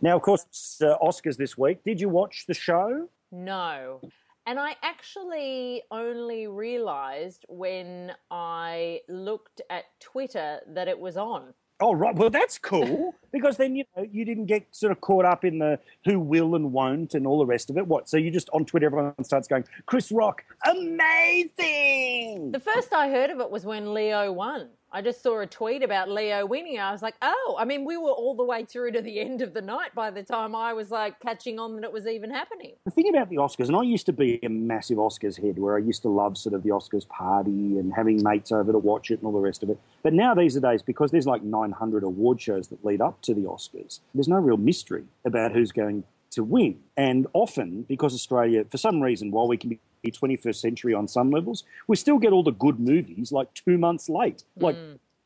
Now, 0.00 0.16
of 0.16 0.22
course, 0.22 0.80
uh, 0.82 0.96
Oscars 1.02 1.36
this 1.36 1.56
week. 1.56 1.82
Did 1.84 2.00
you 2.00 2.08
watch 2.08 2.44
the 2.46 2.54
show? 2.54 3.08
No. 3.30 4.00
And 4.46 4.58
I 4.58 4.76
actually 4.82 5.82
only 5.90 6.48
realized 6.48 7.46
when 7.48 8.12
I 8.30 9.00
looked 9.08 9.60
at 9.70 9.84
Twitter 10.00 10.60
that 10.66 10.88
it 10.88 10.98
was 10.98 11.16
on. 11.16 11.54
Oh, 11.80 11.94
right. 11.94 12.14
Well, 12.14 12.30
that's 12.30 12.58
cool 12.58 13.14
because 13.32 13.56
then 13.56 13.74
you 13.74 13.84
know 13.96 14.06
you 14.10 14.24
didn't 14.24 14.46
get 14.46 14.66
sort 14.70 14.92
of 14.92 15.00
caught 15.00 15.24
up 15.24 15.44
in 15.44 15.58
the 15.58 15.80
who 16.04 16.20
will 16.20 16.54
and 16.54 16.72
won't 16.72 17.14
and 17.14 17.26
all 17.26 17.38
the 17.38 17.46
rest 17.46 17.70
of 17.70 17.76
it. 17.76 17.86
What? 17.88 18.08
So 18.08 18.16
you 18.16 18.30
just 18.30 18.48
on 18.52 18.64
Twitter, 18.64 18.86
everyone 18.86 19.24
starts 19.24 19.48
going, 19.48 19.64
"Chris 19.86 20.12
Rock, 20.12 20.44
amazing!" 20.64 22.52
The 22.52 22.60
first 22.60 22.92
I 22.92 23.08
heard 23.08 23.30
of 23.30 23.40
it 23.40 23.50
was 23.50 23.64
when 23.64 23.94
Leo 23.94 24.30
won. 24.32 24.68
I 24.94 25.00
just 25.00 25.22
saw 25.22 25.40
a 25.40 25.46
tweet 25.46 25.82
about 25.82 26.10
Leo 26.10 26.44
winning. 26.44 26.78
I 26.78 26.92
was 26.92 27.00
like, 27.00 27.14
oh, 27.22 27.56
I 27.58 27.64
mean, 27.64 27.86
we 27.86 27.96
were 27.96 28.10
all 28.10 28.36
the 28.36 28.44
way 28.44 28.66
through 28.66 28.92
to 28.92 29.00
the 29.00 29.20
end 29.20 29.40
of 29.40 29.54
the 29.54 29.62
night 29.62 29.94
by 29.94 30.10
the 30.10 30.22
time 30.22 30.54
I 30.54 30.74
was 30.74 30.90
like 30.90 31.18
catching 31.20 31.58
on 31.58 31.76
that 31.76 31.84
it 31.84 31.92
was 31.92 32.06
even 32.06 32.30
happening. 32.30 32.74
The 32.84 32.90
thing 32.90 33.08
about 33.08 33.30
the 33.30 33.36
Oscars, 33.36 33.68
and 33.68 33.76
I 33.76 33.82
used 33.82 34.04
to 34.06 34.12
be 34.12 34.38
a 34.42 34.48
massive 34.48 34.98
Oscars 34.98 35.42
head, 35.42 35.58
where 35.58 35.76
I 35.76 35.78
used 35.78 36.02
to 36.02 36.10
love 36.10 36.36
sort 36.36 36.54
of 36.54 36.62
the 36.62 36.68
Oscars 36.68 37.08
party 37.08 37.78
and 37.78 37.94
having 37.94 38.22
mates 38.22 38.52
over 38.52 38.70
to 38.70 38.78
watch 38.78 39.10
it 39.10 39.20
and 39.20 39.24
all 39.26 39.32
the 39.32 39.38
rest 39.38 39.62
of 39.62 39.70
it. 39.70 39.78
But 40.02 40.12
now 40.12 40.34
these 40.34 40.58
are 40.58 40.60
days, 40.60 40.82
because 40.82 41.10
there's 41.10 41.26
like 41.26 41.42
900 41.42 42.02
award 42.02 42.38
shows 42.42 42.68
that 42.68 42.84
lead 42.84 43.00
up 43.00 43.22
to 43.22 43.32
the 43.32 43.42
Oscars, 43.42 44.00
there's 44.14 44.28
no 44.28 44.36
real 44.36 44.58
mystery 44.58 45.04
about 45.24 45.52
who's 45.52 45.72
going 45.72 46.04
to 46.32 46.44
win. 46.44 46.80
And 46.98 47.26
often, 47.32 47.86
because 47.88 48.12
Australia, 48.12 48.66
for 48.70 48.76
some 48.76 49.02
reason, 49.02 49.30
while 49.30 49.48
we 49.48 49.56
can 49.56 49.70
be 49.70 49.80
21st 50.10 50.56
century 50.56 50.94
on 50.94 51.06
some 51.08 51.30
levels, 51.30 51.64
we 51.86 51.96
still 51.96 52.18
get 52.18 52.32
all 52.32 52.42
the 52.42 52.52
good 52.52 52.80
movies 52.80 53.32
like 53.32 53.52
two 53.54 53.78
months 53.78 54.08
late. 54.08 54.44
Like, 54.56 54.76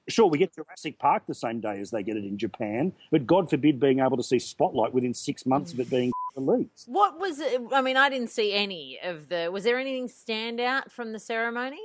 sure, 0.09 0.27
we 0.27 0.39
get 0.39 0.55
Jurassic 0.55 0.99
Park 0.99 1.25
the 1.27 1.35
same 1.35 1.61
day 1.61 1.81
as 1.81 1.91
they 1.91 2.03
get 2.03 2.17
it 2.17 2.25
in 2.25 2.39
Japan, 2.39 2.93
but 3.11 3.27
God 3.27 3.49
forbid 3.49 3.81
being 3.81 4.01
able 4.01 4.17
to 4.17 4.23
see 4.23 4.39
Spotlight 4.39 4.93
within 4.93 5.15
six 5.15 5.47
months 5.47 5.73
of 5.73 5.81
it 5.81 5.91
being 5.91 6.13
released. 6.37 6.85
What 6.87 7.19
was 7.19 7.41
it? 7.41 7.61
I 7.73 7.81
mean, 7.81 7.97
I 7.97 8.11
didn't 8.11 8.31
see 8.31 8.53
any 8.53 8.99
of 9.03 9.29
the. 9.29 9.51
Was 9.51 9.65
there 9.65 9.79
anything 9.79 10.09
stand 10.09 10.61
out 10.61 10.93
from 10.93 11.13
the 11.13 11.19
ceremony? 11.19 11.81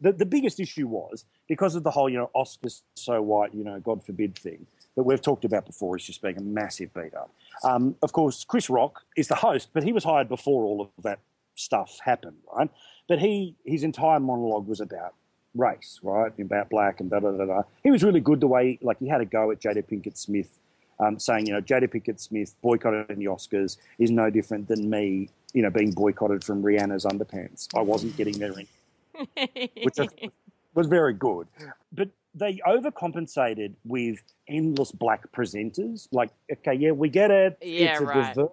the, 0.00 0.12
the 0.12 0.26
biggest 0.26 0.60
issue 0.60 0.86
was 0.86 1.24
because 1.48 1.74
of 1.74 1.82
the 1.82 1.90
whole, 1.90 2.08
you 2.08 2.18
know, 2.18 2.30
Oscars 2.34 2.82
so 2.94 3.20
white, 3.22 3.54
you 3.54 3.64
know, 3.64 3.80
God 3.80 4.04
forbid 4.04 4.36
thing 4.36 4.66
that 4.94 5.02
we've 5.02 5.22
talked 5.22 5.44
about 5.44 5.66
before 5.66 5.96
is 5.96 6.04
just 6.04 6.22
being 6.22 6.36
a 6.36 6.42
massive 6.42 6.92
beat 6.94 7.14
up. 7.14 7.30
Um, 7.64 7.96
of 8.02 8.12
course, 8.12 8.44
Chris 8.44 8.68
Rock 8.68 9.02
is 9.16 9.28
the 9.28 9.36
host, 9.36 9.70
but 9.72 9.84
he 9.84 9.92
was 9.92 10.04
hired 10.04 10.28
before 10.28 10.64
all 10.64 10.80
of 10.82 11.02
that 11.02 11.20
stuff 11.56 11.98
happened, 12.04 12.36
right? 12.54 12.70
But 13.08 13.18
he 13.18 13.56
his 13.64 13.82
entire 13.82 14.20
monologue 14.20 14.68
was 14.68 14.80
about 14.80 15.14
race, 15.54 15.98
right? 16.02 16.32
About 16.38 16.70
black 16.70 17.00
and 17.00 17.10
da 17.10 17.20
da 17.20 17.32
da 17.32 17.44
da. 17.44 17.62
He 17.82 17.90
was 17.90 18.04
really 18.04 18.20
good 18.20 18.40
the 18.40 18.46
way 18.46 18.78
like 18.82 18.98
he 18.98 19.08
had 19.08 19.20
a 19.20 19.24
go 19.24 19.50
at 19.50 19.60
Jada 19.60 19.82
Pinkett 19.82 20.16
Smith, 20.16 20.58
um, 21.00 21.18
saying 21.18 21.46
you 21.46 21.52
know 21.52 21.60
Jada 21.60 21.88
Pinkett 21.88 22.20
Smith 22.20 22.54
boycotted 22.62 23.08
the 23.08 23.26
Oscars 23.26 23.76
is 23.98 24.10
no 24.10 24.30
different 24.30 24.68
than 24.68 24.88
me, 24.88 25.28
you 25.52 25.62
know, 25.62 25.70
being 25.70 25.92
boycotted 25.92 26.44
from 26.44 26.62
Rihanna's 26.62 27.04
underpants. 27.04 27.68
I 27.74 27.80
wasn't 27.80 28.16
getting 28.16 28.38
there, 28.38 28.54
in, 28.58 28.66
which 29.82 29.98
I 29.98 30.08
was 30.74 30.86
very 30.86 31.14
good. 31.14 31.48
But 31.92 32.10
they 32.34 32.60
overcompensated 32.66 33.74
with 33.84 34.22
endless 34.46 34.92
black 34.92 35.32
presenters. 35.32 36.06
Like, 36.12 36.30
okay, 36.52 36.74
yeah, 36.74 36.90
we 36.90 37.08
get 37.08 37.30
it. 37.30 37.58
Yeah, 37.62 37.92
it's 37.92 38.00
a 38.00 38.04
right. 38.04 38.34
diverse 38.34 38.50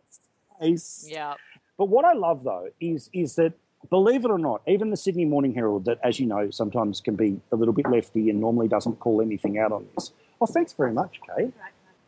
space. 0.58 1.08
yeah. 1.10 1.36
But 1.78 1.86
what 1.90 2.06
I 2.06 2.14
love 2.14 2.44
though 2.44 2.70
is 2.80 3.10
is 3.14 3.36
that 3.36 3.54
believe 3.90 4.24
it 4.26 4.32
or 4.32 4.38
not, 4.38 4.62
even 4.68 4.90
the 4.90 4.98
Sydney 4.98 5.26
Morning 5.26 5.54
Herald, 5.54 5.86
that 5.86 6.00
as 6.04 6.20
you 6.20 6.26
know 6.26 6.50
sometimes 6.50 7.02
can 7.02 7.16
be 7.16 7.40
a 7.52 7.56
little 7.56 7.74
bit 7.74 7.90
lefty 7.90 8.30
and 8.30 8.40
normally 8.40 8.68
doesn't 8.68 9.00
call 9.00 9.22
anything 9.22 9.58
out 9.58 9.72
on 9.72 9.88
this. 9.96 10.12
Oh, 10.42 10.46
thanks 10.46 10.74
very 10.74 10.94
much, 10.94 11.20
Kate. 11.36 11.54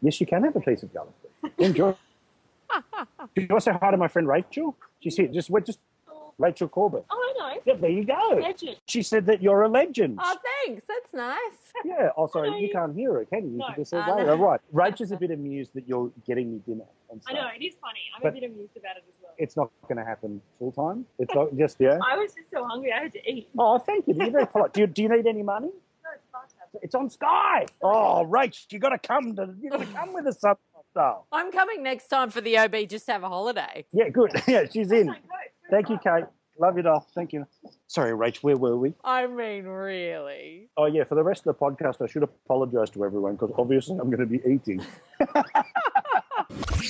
Yes, 0.01 0.19
you 0.19 0.27
can 0.27 0.43
have 0.43 0.55
a 0.55 0.59
piece 0.59 0.83
of 0.83 0.93
gum. 0.93 1.07
Enjoy. 1.57 1.95
Do 3.35 3.41
you 3.41 3.47
want 3.49 3.63
to 3.63 3.71
say 3.71 3.77
hi 3.79 3.91
to 3.91 3.97
my 3.97 4.07
friend 4.07 4.27
Rachel? 4.27 4.75
She's 4.99 5.15
here. 5.17 5.27
Just 5.27 5.49
we're 5.49 5.61
just 5.61 5.79
Rachel 6.37 6.67
Corbett. 6.67 7.05
Oh, 7.09 7.33
I 7.39 7.55
know. 7.55 7.61
Yeah, 7.65 7.75
there 7.75 7.89
you 7.89 8.03
go. 8.05 8.39
Legend. 8.41 8.77
She 8.87 9.01
said 9.01 9.25
that 9.27 9.41
you're 9.41 9.61
a 9.61 9.69
legend. 9.69 10.19
Oh, 10.21 10.35
thanks. 10.65 10.83
That's 10.87 11.13
nice. 11.13 11.37
Yeah. 11.85 12.09
Oh, 12.17 12.27
sorry, 12.27 12.59
you 12.61 12.69
can't 12.69 12.95
hear 12.95 13.13
her, 13.13 13.25
can 13.25 13.51
you? 13.51 13.57
No. 13.57 13.69
You 13.69 13.75
just 13.77 13.91
said 13.91 14.03
Oh, 14.07 14.15
later. 14.17 14.35
no. 14.35 14.43
Right. 14.43 14.59
Rachel's 14.73 15.11
a 15.11 15.17
bit 15.17 15.31
amused 15.31 15.71
that 15.75 15.87
you're 15.87 16.11
getting 16.27 16.51
me 16.51 16.59
dinner. 16.65 16.83
And 17.11 17.21
I 17.27 17.33
know, 17.33 17.47
it 17.57 17.63
is 17.63 17.75
funny. 17.81 17.99
I'm 18.15 18.21
But- 18.23 18.29
a 18.29 18.31
bit 18.41 18.43
amused 18.49 18.75
about 18.77 18.97
it 18.97 19.03
as 19.07 19.13
well. 19.21 19.33
It's 19.37 19.57
not 19.57 19.69
going 19.87 19.97
to 19.97 20.05
happen 20.05 20.41
full 20.59 20.71
time. 20.71 21.05
It's 21.19 21.33
not 21.35 21.55
just 21.57 21.77
yeah. 21.79 21.99
I 22.09 22.15
was 22.17 22.33
just 22.33 22.49
so 22.53 22.63
hungry, 22.65 22.91
I 22.93 23.03
had 23.03 23.13
to 23.13 23.29
eat. 23.31 23.49
Oh, 23.57 23.77
thank 23.77 24.07
you. 24.07 24.13
You're 24.15 24.31
very 24.31 24.47
polite. 24.47 24.73
Do 24.73 24.81
you, 24.81 24.87
do 24.87 25.01
you 25.03 25.09
need 25.09 25.27
any 25.27 25.43
money? 25.43 25.69
No, 26.05 26.11
it's 26.13 26.23
fast 26.31 26.55
tab. 26.57 26.81
It's 26.83 26.93
on 26.93 27.09
Sky. 27.09 27.65
Oh, 27.81 28.23
Rach, 28.29 28.71
you 28.71 28.77
got 28.77 28.89
to 28.89 28.99
come 28.99 29.35
to. 29.37 29.55
You 29.59 29.71
got 29.71 29.79
to 29.79 29.87
come 29.87 30.13
with 30.13 30.27
us 30.27 30.39
sometime. 30.39 31.15
I'm 31.31 31.51
coming 31.51 31.81
next 31.81 32.09
time 32.09 32.29
for 32.29 32.41
the 32.41 32.59
OB 32.59 32.75
just 32.87 33.07
to 33.07 33.13
have 33.13 33.23
a 33.23 33.27
holiday. 33.27 33.85
Yeah, 33.91 34.09
good. 34.09 34.31
Yeah, 34.47 34.65
she's 34.71 34.91
in. 34.91 35.07
Don't 35.07 35.15
go, 35.15 35.35
it's 35.43 35.71
Thank 35.71 35.89
you, 35.89 35.97
Kate. 35.97 36.25
Love 36.59 36.77
you, 36.77 36.83
doll. 36.83 37.05
Thank 37.15 37.33
you. 37.33 37.47
Sorry, 37.87 38.11
Rach. 38.11 38.37
Where 38.37 38.55
were 38.55 38.77
we? 38.77 38.93
I 39.03 39.25
mean, 39.25 39.65
really. 39.65 40.69
Oh, 40.77 40.85
yeah. 40.85 41.03
For 41.05 41.15
the 41.15 41.23
rest 41.23 41.47
of 41.47 41.57
the 41.57 41.59
podcast, 41.59 42.01
I 42.01 42.07
should 42.07 42.23
apologise 42.23 42.91
to 42.91 43.03
everyone 43.03 43.33
because 43.33 43.51
obviously 43.57 43.97
I'm 43.97 44.11
going 44.11 44.19
to 44.19 44.25
be 44.27 44.41
eating. 44.47 44.85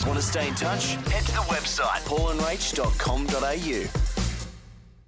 Want 0.05 0.19
to 0.19 0.21
stay 0.21 0.47
in 0.47 0.55
touch? 0.55 0.93
Head 0.93 1.23
to 1.25 1.31
the 1.31 1.45
website 1.47 2.01
paulandrach.com.au. 2.05 4.01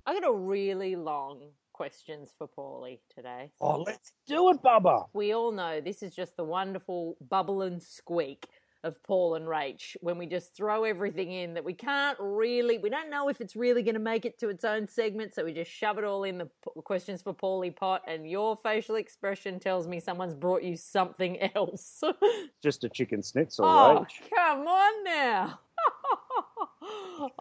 I 0.06 0.14
got 0.14 0.28
a 0.28 0.34
really 0.34 0.96
long 0.96 1.42
questions 1.74 2.34
for 2.38 2.48
Paulie 2.48 3.00
today. 3.16 3.52
Oh, 3.62 3.82
let's 3.82 4.14
do 4.28 4.50
it, 4.50 4.58
Bubba. 4.64 5.06
We 5.14 5.34
all 5.34 5.52
know 5.52 5.80
this 5.80 6.02
is 6.02 6.16
just 6.16 6.36
the 6.36 6.44
wonderful 6.44 7.18
bubble 7.30 7.62
and 7.62 7.82
squeak 7.84 8.48
of 8.88 9.02
Paul 9.04 9.36
and 9.36 9.46
Rach 9.46 9.96
when 10.02 10.18
we 10.18 10.26
just 10.26 10.56
throw 10.56 10.84
everything 10.84 11.32
in 11.32 11.54
that 11.54 11.64
we 11.64 11.74
can't 11.74 12.18
really, 12.20 12.80
we 12.80 12.90
don't 12.90 13.12
know 13.12 13.30
if 13.30 13.40
it's 13.42 13.56
really 13.56 13.84
going 13.84 13.94
to 13.94 14.00
make 14.00 14.26
it 14.26 14.40
to 14.40 14.50
its 14.50 14.64
own 14.64 14.88
segment, 14.88 15.36
so 15.36 15.46
we 15.46 15.54
just 15.54 15.70
shove 15.70 16.00
it 16.00 16.04
all 16.04 16.24
in 16.24 16.40
the 16.40 16.50
questions 16.84 17.22
for 17.22 17.34
Paulie 17.34 17.76
pot, 17.76 18.02
and 18.08 18.28
your 18.30 18.58
facial 18.58 18.96
expression 18.96 19.60
tells 19.60 19.88
me 19.88 20.00
someone's 20.00 20.34
brought 20.34 20.64
you 20.64 20.76
something 20.76 21.38
else. 21.56 22.02
Just 22.64 22.84
a 22.84 22.90
chicken 22.90 23.22
schnitzel, 23.22 23.66
oh, 23.66 24.06
Rach. 24.06 24.30
come 24.34 24.68
on 24.68 25.04
now. 25.04 25.60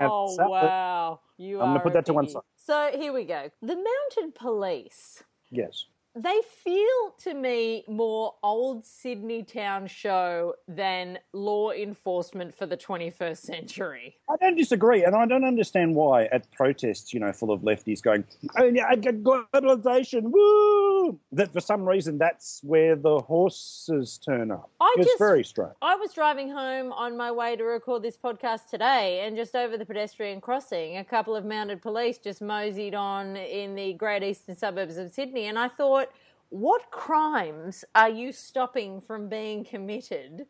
Oh, 0.00 0.35
wow. 0.38 1.21
You 1.38 1.61
I'm 1.61 1.69
gonna 1.69 1.81
put 1.81 1.93
that 1.93 2.07
to 2.07 2.12
one 2.12 2.29
side. 2.29 2.43
So 2.57 2.91
here 2.95 3.12
we 3.12 3.25
go. 3.25 3.50
The 3.62 3.76
mounted 3.76 4.35
police 4.35 5.23
Yes. 5.50 5.87
They 6.17 6.41
feel 6.65 7.15
to 7.19 7.35
me 7.35 7.85
more 7.87 8.35
old 8.43 8.87
Sydney 8.87 9.43
town 9.43 9.87
show 9.87 10.55
than 10.67 11.19
law 11.35 11.71
enforcement 11.73 12.57
for 12.57 12.65
the 12.65 12.77
21st 12.77 13.37
century. 13.37 14.17
I 14.31 14.37
don't 14.41 14.57
disagree, 14.57 15.05
and 15.05 15.15
I 15.15 15.27
don't 15.27 15.45
understand 15.45 15.95
why 15.95 16.25
at 16.27 16.51
protests, 16.53 17.13
you 17.13 17.21
know, 17.21 17.33
full 17.33 17.51
of 17.51 17.61
lefties 17.61 18.03
going, 18.03 18.25
"Oh, 18.59 18.65
yeah, 18.65 18.95
globalization, 18.95 20.23
woo!" 20.31 21.21
That 21.33 21.53
for 21.53 21.61
some 21.61 21.87
reason 21.87 22.17
that's 22.17 22.61
where 22.65 22.97
the 22.97 23.21
horses 23.21 24.19
turn 24.19 24.51
up. 24.51 24.71
I 24.81 24.95
it's 24.97 25.09
just- 25.09 25.19
very 25.19 25.45
strange. 25.45 25.75
I 25.83 25.97
was 25.97 26.15
driving 26.15 26.51
home 26.51 26.93
on 26.93 27.17
my 27.17 27.31
way 27.31 27.57
to 27.57 27.65
record 27.65 28.03
this 28.03 28.17
podcast 28.17 28.71
today, 28.71 29.21
and 29.21 29.37
just 29.37 29.55
over 29.55 29.77
the 29.77 29.85
pedestrian 29.85 30.41
crossing, 30.41 30.97
a 30.97 31.05
couple 31.05 31.37
of 31.37 31.45
mounted 31.45 31.83
police 31.83 32.17
just 32.17 32.41
moseyed 32.41 32.95
on 32.95 33.37
in 33.37 33.75
the 33.75 33.93
great 33.93 34.23
eastern 34.23 34.57
suburbs 34.57 34.97
of 34.97 35.13
Sydney, 35.13 35.47
and 35.47 35.59
I 35.59 35.69
thought, 35.69 36.06
what 36.50 36.91
crimes 36.91 37.85
are 37.95 38.09
you 38.09 38.33
stopping 38.33 39.00
from 39.00 39.29
being 39.29 39.65
committed 39.65 40.47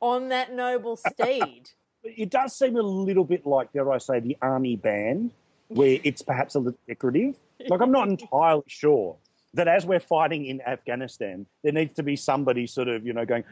on 0.00 0.28
that 0.28 0.52
noble 0.52 0.96
steed? 0.96 1.70
It 2.04 2.30
does 2.30 2.56
seem 2.56 2.76
a 2.76 2.80
little 2.80 3.24
bit 3.24 3.44
like, 3.44 3.72
dare 3.72 3.90
I 3.90 3.98
say, 3.98 4.20
the 4.20 4.36
army 4.40 4.76
band, 4.76 5.32
where 5.66 5.98
it's 6.04 6.22
perhaps 6.22 6.54
a 6.54 6.60
little 6.60 6.78
decorative. 6.86 7.34
Like 7.68 7.80
I'm 7.80 7.90
not 7.90 8.08
entirely 8.08 8.62
sure 8.68 9.16
that 9.54 9.66
as 9.66 9.84
we're 9.84 9.98
fighting 9.98 10.46
in 10.46 10.60
Afghanistan, 10.62 11.44
there 11.62 11.72
needs 11.72 11.96
to 11.96 12.04
be 12.04 12.14
somebody 12.14 12.68
sort 12.68 12.88
of, 12.88 13.04
you 13.04 13.12
know, 13.12 13.24
going. 13.24 13.42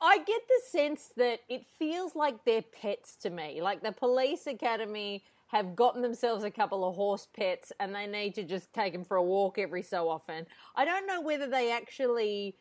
I 0.00 0.18
get 0.18 0.42
the 0.48 0.60
sense 0.68 1.10
that 1.16 1.40
it 1.48 1.64
feels 1.78 2.14
like 2.14 2.44
they're 2.44 2.62
pets 2.62 3.16
to 3.22 3.30
me. 3.30 3.62
Like 3.62 3.82
the 3.82 3.92
police 3.92 4.46
academy 4.46 5.24
have 5.52 5.76
gotten 5.76 6.00
themselves 6.00 6.44
a 6.44 6.50
couple 6.50 6.82
of 6.88 6.96
horse 6.96 7.28
pets 7.36 7.72
and 7.78 7.94
they 7.94 8.06
need 8.06 8.34
to 8.34 8.42
just 8.42 8.72
take 8.72 8.94
them 8.94 9.04
for 9.04 9.18
a 9.18 9.22
walk 9.22 9.58
every 9.58 9.82
so 9.82 10.08
often. 10.08 10.46
I 10.74 10.86
don't 10.86 11.06
know 11.06 11.20
whether 11.20 11.46
they 11.46 11.70
actually 11.70 12.56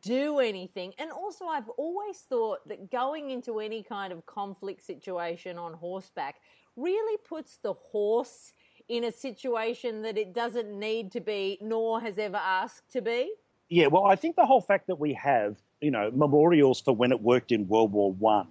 do 0.00 0.40
anything. 0.40 0.92
And 0.98 1.12
also, 1.12 1.46
I've 1.46 1.68
always 1.70 2.18
thought 2.18 2.66
that 2.68 2.90
going 2.90 3.30
into 3.30 3.60
any 3.60 3.84
kind 3.84 4.12
of 4.12 4.26
conflict 4.26 4.84
situation 4.84 5.56
on 5.56 5.72
horseback 5.72 6.40
really 6.74 7.16
puts 7.28 7.58
the 7.58 7.74
horse 7.74 8.52
in 8.88 9.04
a 9.04 9.12
situation 9.12 10.02
that 10.02 10.18
it 10.18 10.34
doesn't 10.34 10.68
need 10.76 11.12
to 11.12 11.20
be, 11.20 11.58
nor 11.60 12.00
has 12.00 12.18
ever 12.18 12.38
asked 12.38 12.90
to 12.92 13.00
be. 13.00 13.32
Yeah, 13.68 13.86
well, 13.86 14.04
I 14.04 14.16
think 14.16 14.34
the 14.34 14.44
whole 14.44 14.60
fact 14.60 14.88
that 14.88 14.98
we 14.98 15.14
have, 15.14 15.56
you 15.80 15.92
know, 15.92 16.10
memorials 16.10 16.80
for 16.80 16.94
when 16.94 17.12
it 17.12 17.20
worked 17.20 17.52
in 17.52 17.68
World 17.68 17.92
War 17.92 18.12
One 18.12 18.48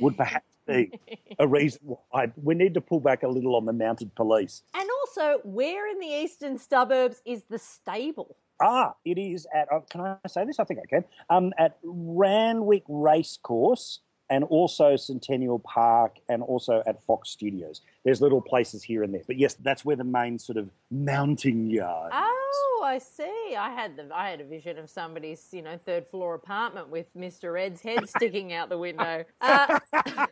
would 0.00 0.16
perhaps 0.16 0.55
be 0.66 0.98
a 1.38 1.46
reason 1.46 1.80
why 2.10 2.32
we 2.42 2.54
need 2.54 2.74
to 2.74 2.80
pull 2.80 3.00
back 3.00 3.22
a 3.22 3.28
little 3.28 3.56
on 3.56 3.64
the 3.64 3.72
mounted 3.72 4.14
police. 4.14 4.62
And 4.74 4.88
also, 5.00 5.40
where 5.44 5.90
in 5.90 5.98
the 5.98 6.06
eastern 6.06 6.58
suburbs 6.58 7.22
is 7.24 7.44
the 7.44 7.58
stable? 7.58 8.36
Ah, 8.60 8.94
it 9.04 9.18
is 9.18 9.46
at. 9.54 9.70
Uh, 9.70 9.80
can 9.90 10.00
I 10.00 10.16
say 10.28 10.44
this? 10.44 10.58
I 10.58 10.64
think 10.64 10.80
I 10.80 10.86
can. 10.86 11.04
Um, 11.28 11.52
at 11.58 11.78
Randwick 11.82 12.84
Racecourse 12.88 14.00
and 14.30 14.44
also 14.44 14.96
Centennial 14.96 15.58
Park 15.60 16.16
and 16.28 16.42
also 16.42 16.82
at 16.86 17.02
Fox 17.04 17.30
Studios. 17.30 17.82
There's 18.04 18.20
little 18.20 18.40
places 18.40 18.82
here 18.82 19.02
and 19.02 19.14
there, 19.14 19.22
but 19.26 19.38
yes, 19.38 19.54
that's 19.54 19.84
where 19.84 19.96
the 19.96 20.04
main 20.04 20.38
sort 20.38 20.58
of 20.58 20.68
mounting 20.90 21.70
yard. 21.70 22.12
is. 22.12 22.18
Oh, 22.18 22.82
I 22.84 22.98
see. 22.98 23.54
I 23.56 23.70
had 23.70 23.96
the 23.96 24.08
I 24.14 24.30
had 24.30 24.40
a 24.40 24.44
vision 24.44 24.78
of 24.78 24.90
somebody's 24.90 25.46
you 25.52 25.62
know 25.62 25.78
third 25.84 26.06
floor 26.06 26.34
apartment 26.34 26.88
with 26.88 27.14
Mister 27.14 27.56
Ed's 27.56 27.82
head 27.82 28.08
sticking 28.08 28.52
out 28.52 28.68
the 28.68 28.78
window. 28.78 29.24
Uh, 29.40 29.78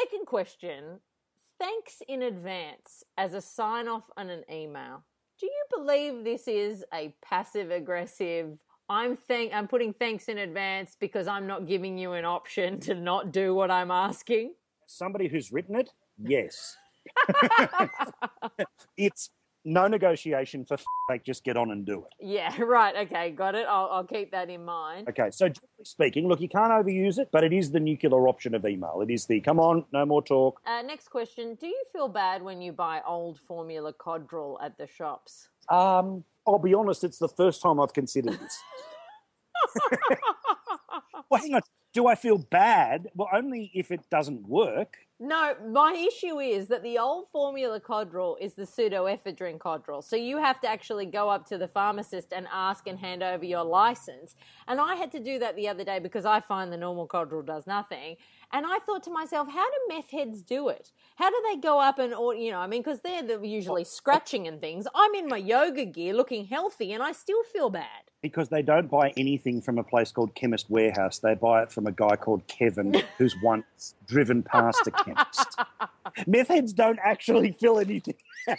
second 0.00 0.26
question. 0.26 1.00
Thanks 1.58 2.02
in 2.06 2.22
advance 2.22 3.04
as 3.16 3.34
a 3.34 3.40
sign 3.40 3.88
off 3.88 4.04
on 4.16 4.28
an 4.28 4.44
email. 4.50 5.04
Do 5.40 5.46
you 5.46 5.64
believe 5.74 6.24
this 6.24 6.48
is 6.48 6.84
a 6.92 7.14
passive 7.22 7.70
aggressive? 7.70 8.58
I'm 8.88 9.16
thank 9.16 9.52
I'm 9.52 9.66
putting 9.68 9.92
thanks 9.92 10.28
in 10.28 10.38
advance 10.38 10.96
because 10.98 11.26
I'm 11.26 11.46
not 11.46 11.66
giving 11.66 11.98
you 11.98 12.12
an 12.12 12.24
option 12.24 12.78
to 12.80 12.94
not 12.94 13.32
do 13.32 13.54
what 13.54 13.70
I'm 13.70 13.90
asking. 13.90 14.54
Somebody 14.86 15.28
who's 15.28 15.52
written 15.52 15.76
it, 15.76 15.90
yes. 16.22 16.76
it's 18.96 19.30
no 19.66 19.88
negotiation 19.88 20.64
for 20.64 20.78
like 21.10 21.24
just 21.24 21.44
get 21.44 21.56
on 21.56 21.70
and 21.70 21.84
do 21.84 22.04
it. 22.04 22.12
Yeah, 22.20 22.54
right. 22.62 22.94
Okay, 23.06 23.32
got 23.32 23.54
it. 23.54 23.66
I'll, 23.68 23.88
I'll 23.90 24.04
keep 24.04 24.30
that 24.30 24.48
in 24.48 24.64
mind. 24.64 25.08
Okay, 25.08 25.30
so 25.30 25.48
generally 25.48 25.84
speaking, 25.84 26.28
look, 26.28 26.40
you 26.40 26.48
can't 26.48 26.72
overuse 26.72 27.18
it, 27.18 27.28
but 27.32 27.44
it 27.44 27.52
is 27.52 27.72
the 27.72 27.80
nuclear 27.80 28.28
option 28.28 28.54
of 28.54 28.64
email. 28.64 29.00
It 29.02 29.12
is 29.12 29.26
the 29.26 29.40
come 29.40 29.58
on, 29.58 29.84
no 29.92 30.06
more 30.06 30.22
talk. 30.22 30.60
Uh, 30.64 30.82
next 30.82 31.08
question. 31.08 31.56
Do 31.60 31.66
you 31.66 31.82
feel 31.92 32.08
bad 32.08 32.42
when 32.42 32.62
you 32.62 32.72
buy 32.72 33.02
old 33.06 33.38
formula 33.40 33.92
codral 33.92 34.56
at 34.62 34.78
the 34.78 34.86
shops? 34.86 35.48
Um, 35.68 36.24
I'll 36.46 36.60
be 36.60 36.72
honest, 36.72 37.02
it's 37.02 37.18
the 37.18 37.28
first 37.28 37.60
time 37.60 37.80
I've 37.80 37.92
considered 37.92 38.38
this. 38.38 38.62
well, 41.30 41.40
hang 41.40 41.54
on. 41.54 41.62
Do 41.92 42.06
I 42.06 42.14
feel 42.14 42.38
bad? 42.38 43.08
Well, 43.14 43.28
only 43.32 43.72
if 43.74 43.90
it 43.90 44.08
doesn't 44.10 44.46
work. 44.46 44.96
No, 45.18 45.54
my 45.66 45.94
issue 45.94 46.40
is 46.40 46.68
that 46.68 46.82
the 46.82 46.98
old 46.98 47.28
formula 47.32 47.80
Codral 47.80 48.36
is 48.38 48.52
the 48.52 48.64
pseudoephedrine 48.64 49.56
Codral. 49.56 50.04
So 50.04 50.14
you 50.14 50.36
have 50.36 50.60
to 50.60 50.68
actually 50.68 51.06
go 51.06 51.30
up 51.30 51.46
to 51.46 51.56
the 51.56 51.68
pharmacist 51.68 52.34
and 52.34 52.46
ask 52.52 52.86
and 52.86 52.98
hand 52.98 53.22
over 53.22 53.42
your 53.42 53.64
license. 53.64 54.36
And 54.68 54.78
I 54.78 54.94
had 54.96 55.10
to 55.12 55.18
do 55.18 55.38
that 55.38 55.56
the 55.56 55.68
other 55.68 55.84
day 55.84 56.00
because 56.00 56.26
I 56.26 56.40
find 56.40 56.70
the 56.70 56.76
normal 56.76 57.08
Codral 57.08 57.46
does 57.46 57.66
nothing. 57.66 58.16
And 58.52 58.66
I 58.66 58.78
thought 58.80 59.04
to 59.04 59.10
myself, 59.10 59.48
how 59.48 59.64
do 59.64 59.94
meth 59.94 60.10
heads 60.10 60.42
do 60.42 60.68
it? 60.68 60.92
How 61.14 61.30
do 61.30 61.42
they 61.48 61.56
go 61.56 61.80
up 61.80 61.98
and, 61.98 62.12
or, 62.12 62.34
you 62.34 62.50
know, 62.50 62.58
I 62.58 62.66
mean, 62.66 62.82
because 62.82 63.00
they're 63.00 63.22
the, 63.22 63.40
usually 63.42 63.84
scratching 63.84 64.46
and 64.46 64.60
things. 64.60 64.86
I'm 64.94 65.14
in 65.14 65.28
my 65.28 65.38
yoga 65.38 65.86
gear 65.86 66.12
looking 66.12 66.44
healthy 66.44 66.92
and 66.92 67.02
I 67.02 67.12
still 67.12 67.42
feel 67.42 67.70
bad. 67.70 68.05
Because 68.22 68.48
they 68.48 68.62
don't 68.62 68.90
buy 68.90 69.12
anything 69.16 69.60
from 69.60 69.78
a 69.78 69.84
place 69.84 70.10
called 70.10 70.34
Chemist 70.34 70.68
Warehouse. 70.70 71.18
They 71.18 71.34
buy 71.34 71.62
it 71.62 71.70
from 71.70 71.86
a 71.86 71.92
guy 71.92 72.16
called 72.16 72.46
Kevin 72.48 73.02
who's 73.18 73.36
once 73.42 73.94
driven 74.06 74.42
past 74.42 74.86
a 74.86 74.90
chemist. 74.90 75.58
Meth 76.26 76.48
heads 76.48 76.72
don't 76.72 76.98
actually 77.02 77.52
fill 77.52 77.78
anything 77.78 78.14
out, 78.48 78.58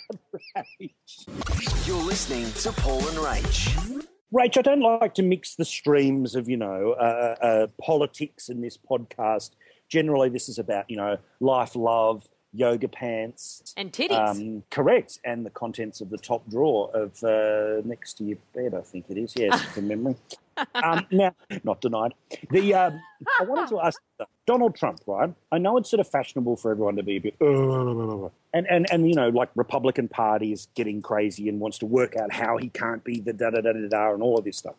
Rach. 0.58 1.88
You're 1.88 2.04
listening 2.04 2.52
to 2.54 2.72
Paul 2.82 3.00
and 3.00 3.18
Rach. 3.18 4.06
Rach, 4.34 4.58
I 4.58 4.62
don't 4.62 4.82
like 4.82 5.14
to 5.16 5.24
mix 5.24 5.56
the 5.56 5.66
streams 5.66 6.36
of, 6.36 6.50
you 6.50 6.58
know, 6.58 6.92
uh, 6.92 7.36
uh, 7.42 7.68
politics 7.82 8.50
in 8.50 8.62
this 8.62 8.78
podcast. 8.78 9.52
Generally, 9.90 10.30
this 10.30 10.50
is 10.50 10.60
about, 10.60 10.90
you 10.90 10.98
know, 10.98 11.18
life, 11.40 11.76
love, 11.76 12.28
yoga 12.58 12.88
pants. 12.88 13.74
And 13.78 13.92
titties. 13.92 14.18
Um, 14.18 14.64
correct. 14.72 15.20
And 15.24 15.46
the 15.46 15.50
contents 15.50 16.02
of 16.02 16.10
the 16.10 16.18
top 16.18 16.48
drawer 16.50 16.90
of 16.94 17.24
uh, 17.24 17.82
next 17.86 18.16
to 18.16 18.24
your 18.24 18.38
bed, 18.54 18.74
I 18.74 18.82
think 18.82 19.06
it 19.10 19.18
is. 19.18 19.34
Yes, 19.36 19.62
from 19.74 19.88
memory. 19.88 20.16
Um, 20.74 21.06
now, 21.12 21.36
not 21.64 21.82
denied. 21.82 22.16
The 22.50 22.74
um, 22.74 23.00
I 23.40 23.44
wanted 23.44 23.70
to 23.70 23.80
ask 23.80 24.02
Donald 24.48 24.76
Trump, 24.76 25.02
right? 25.06 25.32
I 25.52 25.60
know 25.60 25.78
it's 25.78 25.88
sort 25.88 26.00
of 26.00 26.08
fashionable 26.08 26.56
for 26.56 26.72
everyone 26.72 26.96
to 26.96 27.04
be 27.04 27.18
a 27.18 27.20
bit, 27.20 27.36
"Uh," 27.40 28.30
and 28.56 28.66
and 28.68 28.88
and 28.92 29.08
you 29.08 29.14
know, 29.14 29.30
like 29.30 29.50
Republican 29.54 30.08
Party 30.08 30.52
is 30.52 30.68
getting 30.74 31.04
crazy 31.04 31.48
and 31.48 31.60
wants 31.60 31.78
to 31.78 31.86
work 31.86 32.16
out 32.16 32.32
how 32.32 32.58
he 32.58 32.70
can't 32.70 33.04
be 33.04 33.20
the 33.20 33.34
da 33.34 33.52
da 33.52 33.62
da 33.62 33.72
da 33.72 33.88
da 33.88 34.14
and 34.16 34.24
all 34.24 34.40
of 34.40 34.46
this 34.46 34.58
stuff. 34.58 34.74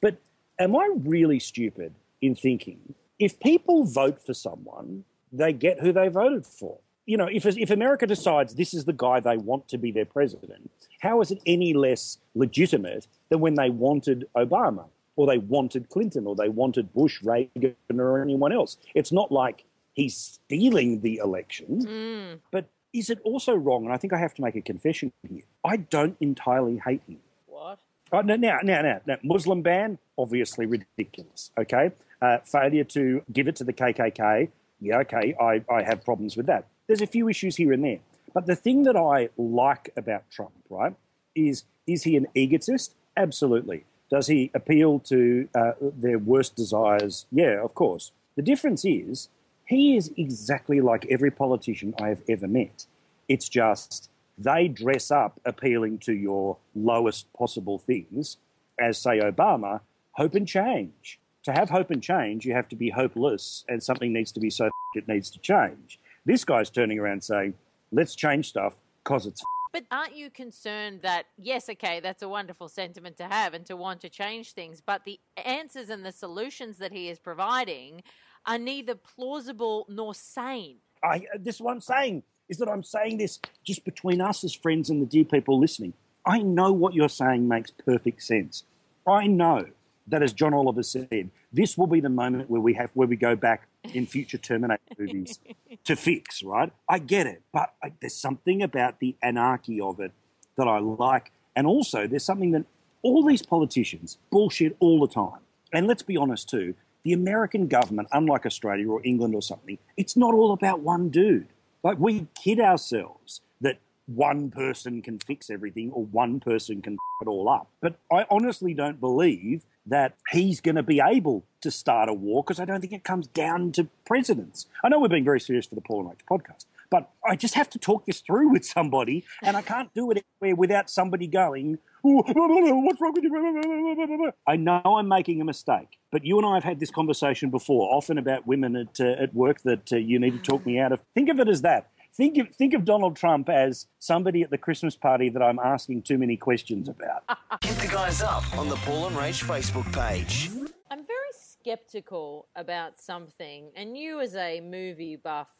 But 0.00 0.18
am 0.60 0.76
I 0.76 0.88
really 0.98 1.40
stupid 1.40 1.94
in 2.22 2.36
thinking 2.36 2.94
if 3.18 3.40
people 3.40 3.82
vote 3.82 4.24
for 4.24 4.34
someone, 4.34 5.02
they 5.32 5.52
get 5.52 5.80
who 5.80 5.92
they 5.92 6.06
voted 6.06 6.46
for? 6.46 6.78
You 7.06 7.16
know, 7.18 7.28
if 7.30 7.44
if 7.46 7.70
America 7.70 8.06
decides 8.06 8.54
this 8.54 8.72
is 8.72 8.86
the 8.86 8.92
guy 8.92 9.20
they 9.20 9.36
want 9.36 9.68
to 9.68 9.78
be 9.78 9.90
their 9.90 10.06
president, 10.06 10.70
how 11.00 11.20
is 11.20 11.30
it 11.30 11.40
any 11.46 11.74
less 11.74 12.18
legitimate 12.34 13.06
than 13.28 13.40
when 13.40 13.54
they 13.54 13.70
wanted 13.70 14.26
Obama? 14.34 14.86
or 15.16 15.26
they 15.26 15.38
wanted 15.38 15.88
Clinton, 15.90 16.26
or 16.26 16.34
they 16.34 16.48
wanted 16.48 16.92
Bush, 16.92 17.22
Reagan, 17.22 17.76
or 17.90 18.22
anyone 18.22 18.52
else. 18.52 18.76
It's 18.94 19.12
not 19.12 19.30
like 19.30 19.64
he's 19.94 20.16
stealing 20.16 21.00
the 21.00 21.18
election, 21.18 22.40
but 22.50 22.66
is 22.92 23.10
it 23.10 23.20
also 23.24 23.54
wrong? 23.54 23.84
And 23.84 23.92
I 23.92 23.96
think 23.96 24.12
I 24.12 24.18
have 24.18 24.34
to 24.34 24.42
make 24.42 24.56
a 24.56 24.60
confession 24.60 25.12
here. 25.28 25.42
I 25.64 25.76
don't 25.76 26.16
entirely 26.20 26.80
hate 26.84 27.02
him. 27.08 27.18
What? 27.46 27.78
Oh, 28.12 28.20
no, 28.20 28.36
now, 28.36 28.58
now, 28.62 28.82
now, 28.82 29.00
now, 29.06 29.16
Muslim 29.22 29.62
ban, 29.62 29.98
obviously 30.18 30.66
ridiculous. 30.66 31.50
Okay, 31.58 31.90
uh, 32.20 32.38
failure 32.44 32.84
to 32.84 33.22
give 33.32 33.48
it 33.48 33.56
to 33.56 33.64
the 33.64 33.72
KKK. 33.72 34.50
Yeah, 34.80 34.98
okay, 34.98 35.34
I, 35.40 35.64
I 35.72 35.82
have 35.82 36.04
problems 36.04 36.36
with 36.36 36.46
that. 36.46 36.66
There's 36.86 37.02
a 37.02 37.06
few 37.06 37.28
issues 37.28 37.56
here 37.56 37.72
and 37.72 37.82
there, 37.82 38.00
but 38.32 38.46
the 38.46 38.56
thing 38.56 38.82
that 38.84 38.96
I 38.96 39.30
like 39.36 39.90
about 39.96 40.30
Trump, 40.30 40.52
right, 40.68 40.94
is 41.34 41.64
is 41.86 42.04
he 42.04 42.16
an 42.16 42.26
egotist? 42.34 42.94
Absolutely. 43.16 43.84
Does 44.10 44.26
he 44.26 44.50
appeal 44.54 45.00
to 45.00 45.48
uh, 45.54 45.72
their 45.80 46.18
worst 46.18 46.56
desires? 46.56 47.26
Yeah, 47.32 47.62
of 47.62 47.74
course. 47.74 48.12
The 48.36 48.42
difference 48.42 48.84
is 48.84 49.28
he 49.66 49.96
is 49.96 50.12
exactly 50.16 50.80
like 50.80 51.06
every 51.10 51.30
politician 51.30 51.94
I 52.00 52.08
have 52.08 52.22
ever 52.28 52.46
met. 52.46 52.86
It's 53.28 53.48
just 53.48 54.10
they 54.36 54.68
dress 54.68 55.10
up 55.10 55.40
appealing 55.44 55.98
to 55.98 56.12
your 56.12 56.58
lowest 56.74 57.32
possible 57.32 57.78
things, 57.78 58.36
as, 58.78 58.98
say, 58.98 59.20
Obama, 59.20 59.80
hope 60.12 60.34
and 60.34 60.46
change. 60.46 61.18
To 61.44 61.52
have 61.52 61.70
hope 61.70 61.90
and 61.90 62.02
change, 62.02 62.44
you 62.44 62.54
have 62.54 62.68
to 62.70 62.76
be 62.76 62.90
hopeless, 62.90 63.64
and 63.68 63.82
something 63.82 64.12
needs 64.12 64.32
to 64.32 64.40
be 64.40 64.50
so 64.50 64.70
it 64.94 65.08
needs 65.08 65.30
to 65.30 65.38
change. 65.38 65.98
This 66.26 66.44
guy's 66.44 66.70
turning 66.70 66.98
around 66.98 67.22
saying, 67.22 67.54
let's 67.92 68.14
change 68.14 68.48
stuff 68.48 68.80
because 69.02 69.26
it's 69.26 69.42
But 69.72 69.84
aren't 69.90 70.16
you 70.16 70.30
concerned 70.30 71.00
that, 71.02 71.26
yes, 71.36 71.68
okay, 71.68 72.00
that's 72.00 72.22
a 72.22 72.28
wonderful 72.28 72.68
sentiment 72.68 73.18
to 73.18 73.24
have 73.24 73.52
and 73.52 73.66
to 73.66 73.76
want 73.76 74.00
to 74.02 74.08
change 74.08 74.52
things, 74.52 74.80
but 74.80 75.04
the 75.04 75.20
answers 75.44 75.90
and 75.90 76.04
the 76.04 76.12
solutions 76.12 76.78
that 76.78 76.92
he 76.92 77.10
is 77.10 77.18
providing 77.18 78.02
are 78.46 78.58
neither 78.58 78.94
plausible 78.94 79.84
nor 79.88 80.14
sane? 80.14 80.76
I, 81.02 81.16
uh, 81.16 81.38
this 81.38 81.56
is 81.56 81.60
what 81.60 81.72
I'm 81.72 81.80
saying 81.80 82.22
is 82.48 82.56
that 82.58 82.68
I'm 82.68 82.82
saying 82.82 83.18
this 83.18 83.40
just 83.62 83.84
between 83.84 84.20
us 84.20 84.44
as 84.44 84.54
friends 84.54 84.88
and 84.88 85.02
the 85.02 85.06
dear 85.06 85.24
people 85.24 85.58
listening. 85.58 85.92
I 86.26 86.40
know 86.40 86.72
what 86.72 86.94
you're 86.94 87.08
saying 87.10 87.46
makes 87.48 87.70
perfect 87.70 88.22
sense. 88.22 88.64
I 89.06 89.26
know 89.26 89.66
that, 90.06 90.22
as 90.22 90.32
John 90.32 90.54
Oliver 90.54 90.82
said, 90.82 91.30
this 91.52 91.76
will 91.76 91.86
be 91.86 92.00
the 92.00 92.08
moment 92.08 92.48
where 92.48 92.60
we 92.60 92.74
have 92.74 92.90
where 92.94 93.08
we 93.08 93.16
go 93.16 93.36
back 93.36 93.68
in 93.92 94.06
future 94.06 94.38
Terminator 94.38 94.80
movies 94.98 95.38
to 95.84 95.96
fix. 95.96 96.42
Right? 96.42 96.72
I 96.88 96.98
get 96.98 97.26
it, 97.26 97.42
but 97.52 97.74
I, 97.82 97.92
there's 98.00 98.14
something 98.14 98.62
about 98.62 99.00
the 99.00 99.16
anarchy 99.22 99.80
of 99.80 100.00
it 100.00 100.12
that 100.56 100.68
I 100.68 100.78
like, 100.78 101.32
and 101.56 101.66
also 101.66 102.06
there's 102.06 102.24
something 102.24 102.52
that 102.52 102.64
all 103.02 103.24
these 103.24 103.42
politicians 103.42 104.18
bullshit 104.30 104.76
all 104.80 105.00
the 105.00 105.12
time. 105.12 105.40
And 105.72 105.86
let's 105.86 106.02
be 106.02 106.16
honest 106.16 106.48
too, 106.48 106.74
the 107.02 107.12
American 107.12 107.66
government, 107.68 108.08
unlike 108.12 108.46
Australia 108.46 108.88
or 108.88 109.00
England 109.04 109.34
or 109.34 109.42
something, 109.42 109.78
it's 109.96 110.16
not 110.16 110.34
all 110.34 110.52
about 110.52 110.80
one 110.80 111.10
dude. 111.10 111.48
Like 111.82 111.98
we 111.98 112.26
kid 112.34 112.58
ourselves 112.60 113.42
that 113.60 113.78
one 114.06 114.50
person 114.50 115.02
can 115.02 115.18
fix 115.18 115.50
everything 115.50 115.90
or 115.92 116.04
one 116.04 116.40
person 116.40 116.80
can 116.80 116.94
f- 116.94 117.26
it 117.26 117.28
all 117.28 117.48
up. 117.48 117.68
But 117.80 117.98
I 118.10 118.24
honestly 118.30 118.72
don't 118.72 119.00
believe 119.00 119.64
that 119.86 120.14
he's 120.30 120.60
going 120.60 120.76
to 120.76 120.82
be 120.82 121.00
able 121.04 121.44
to 121.60 121.70
start 121.70 122.08
a 122.08 122.14
war 122.14 122.42
because 122.42 122.60
I 122.60 122.64
don't 122.64 122.80
think 122.80 122.92
it 122.92 123.04
comes 123.04 123.26
down 123.26 123.72
to 123.72 123.88
presidents. 124.06 124.66
I 124.82 124.88
know 124.88 125.00
we're 125.00 125.08
being 125.08 125.24
very 125.24 125.40
serious 125.40 125.66
for 125.66 125.74
the 125.74 125.80
Paul 125.80 126.00
and 126.00 126.10
Rach 126.10 126.24
podcast, 126.30 126.64
but 126.90 127.10
I 127.26 127.36
just 127.36 127.54
have 127.54 127.68
to 127.70 127.78
talk 127.78 128.06
this 128.06 128.20
through 128.20 128.50
with 128.50 128.64
somebody, 128.64 129.24
and 129.42 129.56
I 129.56 129.62
can't 129.62 129.92
do 129.94 130.10
it 130.10 130.24
anywhere 130.42 130.56
without 130.56 130.88
somebody 130.88 131.26
going, 131.26 131.78
"Oh, 132.04 132.22
what's 132.26 133.00
wrong 133.00 133.12
with 133.14 133.24
you? 133.24 134.32
I 134.46 134.56
know 134.56 134.80
I'm 134.84 135.08
making 135.08 135.40
a 135.40 135.44
mistake, 135.44 135.98
but 136.12 136.24
you 136.24 136.38
and 136.38 136.46
I 136.46 136.54
have 136.54 136.64
had 136.64 136.80
this 136.80 136.90
conversation 136.90 137.50
before, 137.50 137.92
often 137.92 138.18
about 138.18 138.46
women 138.46 138.76
at, 138.76 139.00
uh, 139.00 139.22
at 139.22 139.34
work 139.34 139.62
that 139.62 139.92
uh, 139.92 139.96
you 139.96 140.18
need 140.18 140.32
to 140.32 140.38
talk 140.38 140.64
me 140.64 140.78
out 140.78 140.92
of. 140.92 141.02
Think 141.14 141.28
of 141.28 141.40
it 141.40 141.48
as 141.48 141.62
that. 141.62 141.90
Think 142.16 142.38
of, 142.38 142.54
think 142.54 142.74
of 142.74 142.84
Donald 142.84 143.16
Trump 143.16 143.48
as 143.48 143.88
somebody 143.98 144.42
at 144.42 144.50
the 144.50 144.58
Christmas 144.58 144.94
party 144.94 145.30
that 145.30 145.42
I'm 145.42 145.58
asking 145.58 146.02
too 146.02 146.16
many 146.16 146.36
questions 146.36 146.88
about. 146.88 147.24
Hit 147.64 147.76
the 147.78 147.88
guys 147.88 148.22
up 148.22 148.56
on 148.56 148.68
the 148.68 148.76
Paul 148.76 149.08
and 149.08 149.16
Rach 149.16 149.42
Facebook 149.42 149.92
page. 149.92 150.48
I'm 150.92 151.04
very 151.04 151.32
skeptical 151.32 152.46
about 152.54 153.00
something, 153.00 153.72
and 153.74 153.98
you, 153.98 154.20
as 154.20 154.36
a 154.36 154.60
movie 154.60 155.16
buff, 155.16 155.50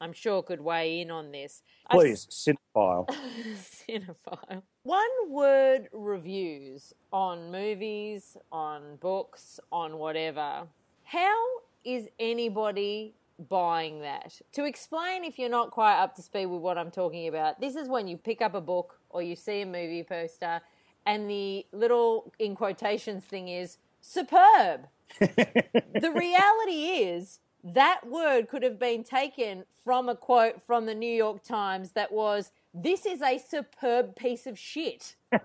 I'm 0.00 0.12
sure 0.12 0.40
could 0.44 0.60
weigh 0.60 1.00
in 1.00 1.10
on 1.10 1.32
this. 1.32 1.62
I've 1.88 1.98
Please, 1.98 2.28
cinephile. 2.30 3.08
Cinephile. 3.56 4.62
One 4.84 5.10
word 5.30 5.88
reviews 5.92 6.92
on 7.12 7.50
movies, 7.50 8.36
on 8.52 8.98
books, 9.00 9.58
on 9.72 9.98
whatever. 9.98 10.68
How 11.02 11.44
is 11.84 12.08
anybody 12.20 13.14
buying 13.48 14.00
that? 14.00 14.40
To 14.52 14.64
explain, 14.64 15.24
if 15.24 15.38
you're 15.38 15.48
not 15.48 15.70
quite 15.70 16.00
up 16.00 16.14
to 16.16 16.22
speed 16.22 16.46
with 16.46 16.60
what 16.60 16.78
I'm 16.78 16.90
talking 16.90 17.28
about, 17.28 17.60
this 17.60 17.76
is 17.76 17.88
when 17.88 18.08
you 18.08 18.16
pick 18.16 18.42
up 18.42 18.54
a 18.54 18.60
book 18.60 18.98
or 19.10 19.22
you 19.22 19.36
see 19.36 19.62
a 19.62 19.66
movie 19.66 20.02
poster 20.02 20.60
and 21.06 21.28
the 21.28 21.66
little 21.72 22.32
in 22.38 22.54
quotations 22.54 23.24
thing 23.24 23.48
is 23.48 23.78
superb. 24.00 24.88
the 25.18 26.12
reality 26.14 27.02
is 27.04 27.40
that 27.62 28.00
word 28.06 28.48
could 28.48 28.62
have 28.62 28.78
been 28.78 29.02
taken 29.02 29.64
from 29.84 30.08
a 30.08 30.14
quote 30.14 30.60
from 30.66 30.86
the 30.86 30.94
New 30.94 31.12
York 31.12 31.42
Times 31.42 31.92
that 31.92 32.12
was, 32.12 32.52
This 32.74 33.06
is 33.06 33.22
a 33.22 33.38
superb 33.38 34.16
piece 34.16 34.46
of 34.46 34.58
shit. 34.58 35.16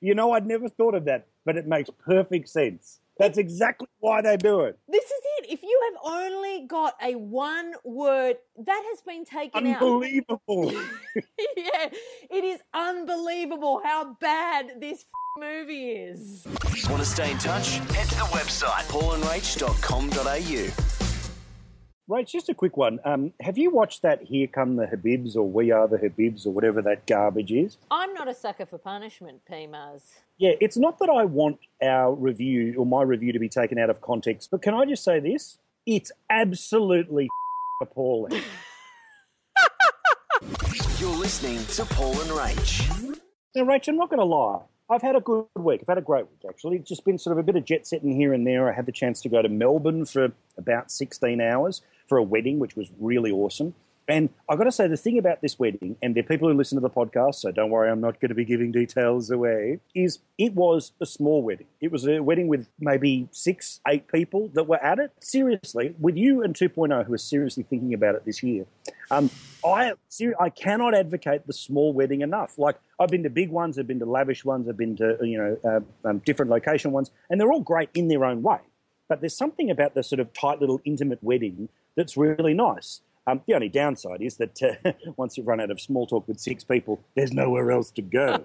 you 0.00 0.14
know, 0.14 0.32
I'd 0.32 0.46
never 0.46 0.68
thought 0.68 0.94
of 0.94 1.04
that, 1.04 1.26
but 1.44 1.56
it 1.56 1.66
makes 1.66 1.90
perfect 1.90 2.48
sense. 2.48 3.00
That's 3.20 3.36
exactly 3.36 3.86
why 3.98 4.22
they 4.22 4.38
do 4.38 4.60
it. 4.60 4.78
This 4.88 5.04
is 5.04 5.20
it. 5.38 5.50
If 5.50 5.62
you 5.62 5.78
have 5.92 6.00
only 6.14 6.66
got 6.66 6.94
a 7.02 7.16
one 7.16 7.74
word, 7.84 8.36
that 8.64 8.82
has 8.88 9.02
been 9.02 9.26
taken 9.26 9.66
out. 9.66 9.82
Unbelievable. 9.82 10.72
yeah, 11.14 11.90
it 12.30 12.44
is 12.44 12.60
unbelievable 12.72 13.82
how 13.84 14.16
bad 14.22 14.80
this 14.80 15.00
f- 15.00 15.04
movie 15.38 15.90
is. 15.90 16.46
Want 16.88 17.02
to 17.02 17.04
stay 17.04 17.30
in 17.30 17.36
touch? 17.36 17.76
Head 17.94 18.08
to 18.08 18.14
the 18.14 18.24
website 18.32 18.88
paulandrach.com.au. 18.88 20.99
Right, 22.10 22.26
just 22.26 22.48
a 22.48 22.54
quick 22.54 22.76
one. 22.76 22.98
Um, 23.04 23.32
have 23.40 23.56
you 23.56 23.70
watched 23.70 24.02
that 24.02 24.24
Here 24.24 24.48
Come 24.48 24.74
the 24.74 24.86
Habibs 24.86 25.36
or 25.36 25.44
We 25.48 25.70
Are 25.70 25.86
the 25.86 25.96
Habibs 25.96 26.44
or 26.44 26.50
whatever 26.50 26.82
that 26.82 27.06
garbage 27.06 27.52
is? 27.52 27.78
I'm 27.88 28.12
not 28.14 28.26
a 28.26 28.34
sucker 28.34 28.66
for 28.66 28.78
punishment, 28.78 29.42
PMAs. 29.48 30.02
Yeah, 30.36 30.54
it's 30.60 30.76
not 30.76 30.98
that 30.98 31.08
I 31.08 31.24
want 31.24 31.60
our 31.80 32.12
review 32.12 32.74
or 32.76 32.84
my 32.84 33.02
review 33.02 33.32
to 33.32 33.38
be 33.38 33.48
taken 33.48 33.78
out 33.78 33.90
of 33.90 34.00
context, 34.00 34.50
but 34.50 34.60
can 34.60 34.74
I 34.74 34.86
just 34.86 35.04
say 35.04 35.20
this? 35.20 35.58
It's 35.86 36.10
absolutely 36.28 37.28
appalling. 37.80 38.32
You're 40.98 41.16
listening 41.16 41.64
to 41.64 41.84
Paul 41.94 42.20
and 42.22 42.30
Rach. 42.30 43.20
Now, 43.54 43.62
Rach, 43.62 43.86
I'm 43.86 43.96
not 43.96 44.10
going 44.10 44.18
to 44.18 44.24
lie. 44.24 44.62
I've 44.90 45.02
had 45.02 45.14
a 45.14 45.20
good 45.20 45.46
week. 45.54 45.82
I've 45.82 45.86
had 45.86 45.98
a 45.98 46.02
great 46.02 46.24
week, 46.24 46.40
actually. 46.48 46.78
It's 46.78 46.88
just 46.88 47.04
been 47.04 47.18
sort 47.18 47.38
of 47.38 47.38
a 47.38 47.44
bit 47.44 47.54
of 47.54 47.64
jet 47.64 47.86
setting 47.86 48.10
here 48.10 48.34
and 48.34 48.44
there. 48.44 48.68
I 48.68 48.74
had 48.74 48.86
the 48.86 48.92
chance 48.92 49.20
to 49.20 49.28
go 49.28 49.40
to 49.40 49.48
Melbourne 49.48 50.04
for 50.04 50.32
about 50.58 50.90
16 50.90 51.40
hours 51.40 51.82
for 52.10 52.18
a 52.18 52.22
wedding, 52.22 52.58
which 52.58 52.74
was 52.74 52.90
really 52.98 53.30
awesome. 53.30 53.72
And 54.08 54.30
I've 54.48 54.58
got 54.58 54.64
to 54.64 54.72
say, 54.72 54.88
the 54.88 54.96
thing 54.96 55.18
about 55.18 55.40
this 55.40 55.56
wedding, 55.56 55.94
and 56.02 56.16
there 56.16 56.24
are 56.24 56.26
people 56.26 56.48
who 56.48 56.54
listen 56.54 56.74
to 56.74 56.82
the 56.82 56.90
podcast, 56.90 57.36
so 57.36 57.52
don't 57.52 57.70
worry, 57.70 57.88
I'm 57.88 58.00
not 58.00 58.18
going 58.18 58.30
to 58.30 58.34
be 58.34 58.44
giving 58.44 58.72
details 58.72 59.30
away, 59.30 59.78
is 59.94 60.18
it 60.36 60.52
was 60.54 60.90
a 61.00 61.06
small 61.06 61.44
wedding. 61.44 61.68
It 61.80 61.92
was 61.92 62.08
a 62.08 62.18
wedding 62.18 62.48
with 62.48 62.66
maybe 62.80 63.28
six, 63.30 63.78
eight 63.86 64.08
people 64.08 64.50
that 64.54 64.64
were 64.64 64.82
at 64.82 64.98
it. 64.98 65.12
Seriously, 65.20 65.94
with 66.00 66.16
you 66.16 66.42
and 66.42 66.56
2.0 66.56 67.06
who 67.06 67.14
are 67.14 67.18
seriously 67.18 67.62
thinking 67.62 67.94
about 67.94 68.16
it 68.16 68.24
this 68.24 68.42
year, 68.42 68.66
um, 69.12 69.30
I, 69.64 69.92
I 70.40 70.48
cannot 70.48 70.92
advocate 70.92 71.46
the 71.46 71.52
small 71.52 71.92
wedding 71.92 72.22
enough. 72.22 72.58
Like, 72.58 72.80
I've 72.98 73.10
been 73.10 73.22
to 73.22 73.30
big 73.30 73.50
ones, 73.50 73.78
I've 73.78 73.86
been 73.86 74.00
to 74.00 74.06
lavish 74.06 74.44
ones, 74.44 74.68
I've 74.68 74.76
been 74.76 74.96
to, 74.96 75.18
you 75.22 75.38
know, 75.38 75.56
uh, 76.04 76.08
um, 76.08 76.18
different 76.26 76.50
location 76.50 76.90
ones, 76.90 77.12
and 77.30 77.40
they're 77.40 77.52
all 77.52 77.60
great 77.60 77.90
in 77.94 78.08
their 78.08 78.24
own 78.24 78.42
way. 78.42 78.58
But 79.08 79.20
there's 79.20 79.36
something 79.36 79.70
about 79.70 79.94
the 79.94 80.02
sort 80.02 80.20
of 80.20 80.32
tight 80.32 80.60
little 80.60 80.80
intimate 80.84 81.22
wedding 81.22 81.68
that's 82.00 82.16
really 82.16 82.54
nice. 82.54 83.02
Um, 83.26 83.42
the 83.46 83.52
only 83.54 83.68
downside 83.68 84.22
is 84.22 84.38
that 84.38 84.62
uh, 84.62 84.92
once 85.16 85.36
you've 85.36 85.46
run 85.46 85.60
out 85.60 85.70
of 85.70 85.78
small 85.78 86.06
talk 86.06 86.26
with 86.26 86.40
six 86.40 86.64
people, 86.64 86.98
there's 87.14 87.30
nowhere 87.30 87.70
else 87.70 87.90
to 87.90 88.02
go. 88.02 88.42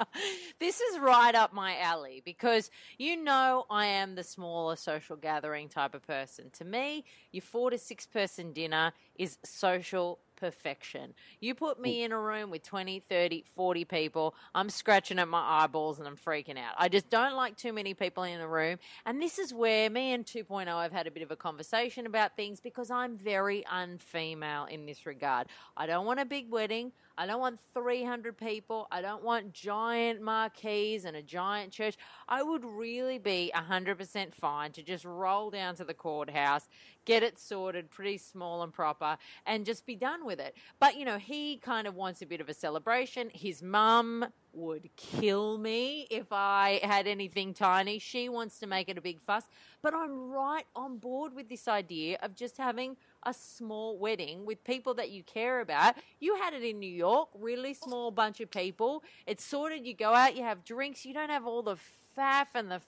this 0.60 0.80
is 0.80 1.00
right 1.00 1.34
up 1.34 1.52
my 1.52 1.76
alley 1.80 2.22
because 2.24 2.70
you 2.96 3.16
know 3.16 3.66
I 3.68 3.86
am 3.86 4.14
the 4.14 4.22
smaller 4.22 4.76
social 4.76 5.16
gathering 5.16 5.68
type 5.68 5.96
of 5.96 6.06
person. 6.06 6.50
To 6.52 6.64
me, 6.64 7.04
your 7.32 7.42
four 7.42 7.70
to 7.70 7.78
six 7.78 8.06
person 8.06 8.52
dinner 8.52 8.92
is 9.16 9.36
social 9.44 10.20
perfection. 10.42 11.14
You 11.38 11.54
put 11.54 11.80
me 11.80 12.02
in 12.02 12.10
a 12.10 12.18
room 12.18 12.50
with 12.50 12.64
20, 12.64 12.98
30, 12.98 13.44
40 13.54 13.84
people, 13.84 14.34
I'm 14.56 14.70
scratching 14.70 15.20
at 15.20 15.28
my 15.28 15.62
eyeballs 15.62 16.00
and 16.00 16.08
I'm 16.08 16.16
freaking 16.16 16.58
out. 16.58 16.74
I 16.76 16.88
just 16.88 17.08
don't 17.08 17.36
like 17.36 17.56
too 17.56 17.72
many 17.72 17.94
people 17.94 18.24
in 18.24 18.40
a 18.40 18.48
room. 18.48 18.78
And 19.06 19.22
this 19.22 19.38
is 19.38 19.54
where 19.54 19.88
me 19.88 20.12
and 20.12 20.26
2.0 20.26 20.66
have 20.66 20.90
had 20.90 21.06
a 21.06 21.12
bit 21.12 21.22
of 21.22 21.30
a 21.30 21.36
conversation 21.36 22.06
about 22.06 22.34
things 22.34 22.58
because 22.58 22.90
I'm 22.90 23.16
very 23.16 23.62
unfemale 23.72 24.68
in 24.68 24.84
this 24.84 25.06
regard. 25.06 25.46
I 25.76 25.86
don't 25.86 26.06
want 26.06 26.18
a 26.18 26.24
big 26.24 26.50
wedding. 26.50 26.90
I 27.16 27.26
don't 27.26 27.40
want 27.40 27.58
300 27.74 28.36
people. 28.36 28.88
I 28.90 29.00
don't 29.02 29.22
want 29.22 29.52
giant 29.52 30.22
marquees 30.22 31.04
and 31.04 31.16
a 31.16 31.22
giant 31.22 31.72
church. 31.72 31.96
I 32.28 32.42
would 32.42 32.64
really 32.64 33.18
be 33.18 33.52
100% 33.54 34.34
fine 34.34 34.72
to 34.72 34.82
just 34.82 35.04
roll 35.04 35.50
down 35.50 35.74
to 35.76 35.84
the 35.84 35.94
courthouse, 35.94 36.68
get 37.04 37.22
it 37.22 37.38
sorted 37.38 37.90
pretty 37.90 38.18
small 38.18 38.62
and 38.62 38.72
proper, 38.72 39.18
and 39.46 39.66
just 39.66 39.86
be 39.86 39.96
done 39.96 40.24
with 40.24 40.40
it. 40.40 40.56
But, 40.80 40.96
you 40.96 41.04
know, 41.04 41.18
he 41.18 41.58
kind 41.58 41.86
of 41.86 41.94
wants 41.94 42.22
a 42.22 42.26
bit 42.26 42.40
of 42.40 42.48
a 42.48 42.54
celebration. 42.54 43.30
His 43.32 43.62
mum 43.62 44.26
would 44.52 44.90
kill 44.96 45.58
me 45.58 46.06
if 46.10 46.26
I 46.30 46.80
had 46.82 47.06
anything 47.06 47.54
tiny. 47.54 47.98
She 47.98 48.28
wants 48.28 48.58
to 48.58 48.66
make 48.66 48.88
it 48.88 48.98
a 48.98 49.02
big 49.02 49.20
fuss. 49.20 49.44
But 49.82 49.94
I'm 49.94 50.30
right 50.30 50.66
on 50.76 50.98
board 50.98 51.34
with 51.34 51.48
this 51.48 51.68
idea 51.68 52.18
of 52.22 52.34
just 52.34 52.58
having 52.58 52.96
a 53.24 53.34
small 53.34 53.98
wedding 53.98 54.44
with 54.44 54.62
people 54.64 54.94
that 54.94 55.10
you 55.10 55.22
care 55.22 55.60
about. 55.60 55.94
You 56.20 56.36
had 56.36 56.54
it 56.54 56.62
in 56.62 56.78
New 56.78 56.90
York, 56.90 57.28
really 57.34 57.74
small 57.74 58.10
bunch 58.10 58.40
of 58.40 58.50
people. 58.50 59.02
It's 59.26 59.44
sorted. 59.44 59.86
You 59.86 59.94
go 59.94 60.12
out, 60.14 60.36
you 60.36 60.42
have 60.42 60.64
drinks. 60.64 61.04
You 61.04 61.14
don't 61.14 61.30
have 61.30 61.46
all 61.46 61.62
the 61.62 61.76
faff 62.16 62.46
and 62.54 62.70
the 62.70 62.76
f- 62.76 62.86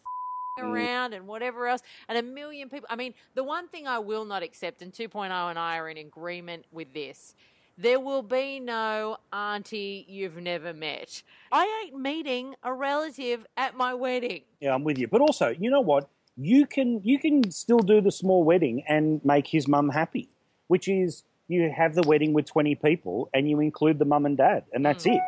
mm. 0.61 0.65
around 0.65 1.15
and 1.15 1.27
whatever 1.27 1.67
else 1.67 1.83
and 2.09 2.19
a 2.19 2.23
million 2.23 2.69
people. 2.69 2.87
I 2.91 2.97
mean, 2.97 3.15
the 3.35 3.45
one 3.45 3.69
thing 3.69 3.87
I 3.87 3.99
will 3.99 4.25
not 4.25 4.43
accept, 4.43 4.83
and 4.83 4.93
2.0 4.93 5.31
and 5.31 5.59
I 5.59 5.79
are 5.79 5.89
in 5.89 5.99
agreement 5.99 6.65
with 6.73 6.93
this. 6.93 7.35
There 7.77 7.99
will 7.99 8.23
be 8.23 8.61
no 8.61 9.17
auntie 9.33 10.07
you've 10.09 10.37
never 10.37 10.73
met. 10.73 11.25
I 11.51 11.85
ain't 11.85 12.01
meeting 12.01 12.55
a 12.63 12.73
relative 12.73 13.45
at 13.57 13.77
my 13.77 13.95
wedding. 13.95 14.43
yeah, 14.61 14.75
I'm 14.75 14.85
with 14.85 14.97
you. 14.97 15.09
But 15.09 15.23
also, 15.23 15.49
you 15.49 15.71
know 15.71 15.81
what? 15.81 16.09
You 16.37 16.67
can 16.67 17.01
you 17.05 17.19
can 17.19 17.51
still 17.51 17.79
do 17.79 18.01
the 18.01 18.11
small 18.11 18.43
wedding 18.43 18.85
and 18.89 19.25
make 19.25 19.47
his 19.47 19.69
mum 19.69 19.91
happy, 19.91 20.29
which 20.67 20.89
is 20.89 21.23
you 21.49 21.71
have 21.71 21.95
the 21.95 22.03
wedding 22.03 22.33
with 22.33 22.47
20 22.47 22.75
people 22.77 23.29
and 23.33 23.49
you 23.49 23.61
include 23.61 23.99
the 23.99 24.05
mum 24.05 24.27
and 24.27 24.37
dad, 24.37 24.65
and 24.73 24.85
that's 24.85 25.07
it. 25.07 25.21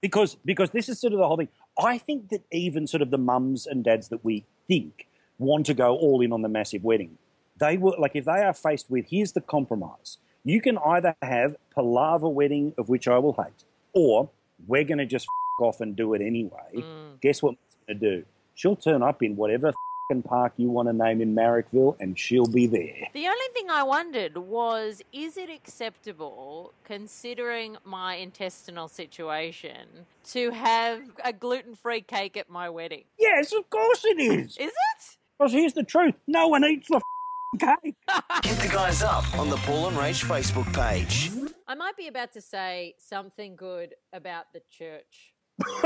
Because 0.00 0.36
because 0.44 0.70
this 0.70 0.88
is 0.88 1.00
sort 1.00 1.12
of 1.12 1.18
the 1.18 1.26
whole 1.26 1.36
thing. 1.36 1.48
I 1.78 1.98
think 1.98 2.30
that 2.30 2.42
even 2.52 2.86
sort 2.86 3.02
of 3.02 3.10
the 3.10 3.18
mums 3.18 3.66
and 3.66 3.84
dads 3.84 4.08
that 4.08 4.24
we 4.24 4.44
think 4.66 5.06
want 5.38 5.66
to 5.66 5.74
go 5.74 5.94
all 5.94 6.20
in 6.20 6.32
on 6.32 6.42
the 6.42 6.48
massive 6.48 6.82
wedding, 6.82 7.18
they 7.58 7.76
will 7.76 7.94
like 7.98 8.12
if 8.14 8.24
they 8.24 8.42
are 8.42 8.52
faced 8.52 8.90
with 8.90 9.06
here's 9.10 9.32
the 9.32 9.40
compromise. 9.40 10.18
You 10.44 10.60
can 10.60 10.78
either 10.78 11.14
have 11.20 11.56
palaver 11.74 12.28
wedding 12.28 12.74
of 12.78 12.88
which 12.88 13.06
I 13.06 13.18
will 13.18 13.34
hate, 13.34 13.64
or 13.92 14.30
we're 14.66 14.84
going 14.84 14.98
to 14.98 15.06
just 15.06 15.26
f- 15.26 15.64
off 15.64 15.80
and 15.80 15.94
do 15.94 16.14
it 16.14 16.22
anyway. 16.22 16.76
Mm. 16.76 17.20
Guess 17.20 17.42
what 17.42 17.56
going 17.86 17.98
to 17.98 18.16
do? 18.16 18.24
She'll 18.54 18.76
turn 18.76 19.02
up 19.02 19.22
in 19.22 19.36
whatever 19.36 19.72
park 20.16 20.54
you 20.56 20.70
want 20.70 20.88
to 20.88 20.92
name 20.92 21.20
in 21.20 21.34
Marrickville, 21.34 21.96
and 22.00 22.18
she'll 22.18 22.46
be 22.46 22.66
there. 22.66 23.08
The 23.12 23.26
only 23.26 23.46
thing 23.52 23.68
I 23.70 23.82
wondered 23.82 24.38
was 24.38 25.02
is 25.12 25.36
it 25.36 25.50
acceptable, 25.50 26.72
considering 26.84 27.76
my 27.84 28.14
intestinal 28.14 28.88
situation, 28.88 30.06
to 30.30 30.50
have 30.50 31.02
a 31.22 31.32
gluten 31.32 31.74
free 31.74 32.00
cake 32.00 32.36
at 32.36 32.48
my 32.48 32.70
wedding? 32.70 33.04
Yes, 33.18 33.52
of 33.52 33.68
course 33.68 34.04
it 34.04 34.18
is. 34.18 34.56
Is 34.56 34.70
it? 34.70 35.16
Because 35.38 35.52
here's 35.52 35.74
the 35.74 35.84
truth: 35.84 36.14
no 36.26 36.48
one 36.48 36.64
eats 36.64 36.88
the 36.88 36.96
f***ing 36.96 37.76
cake. 37.82 37.96
Hit 38.44 38.58
the 38.60 38.68
guys 38.72 39.02
up 39.02 39.38
on 39.38 39.50
the 39.50 39.56
Paul 39.58 39.88
and 39.88 39.96
Rach 39.96 40.24
Facebook 40.24 40.72
page. 40.74 41.30
I 41.66 41.74
might 41.74 41.98
be 41.98 42.08
about 42.08 42.32
to 42.32 42.40
say 42.40 42.94
something 42.98 43.56
good 43.56 43.94
about 44.12 44.54
the 44.54 44.62
church. 44.70 45.34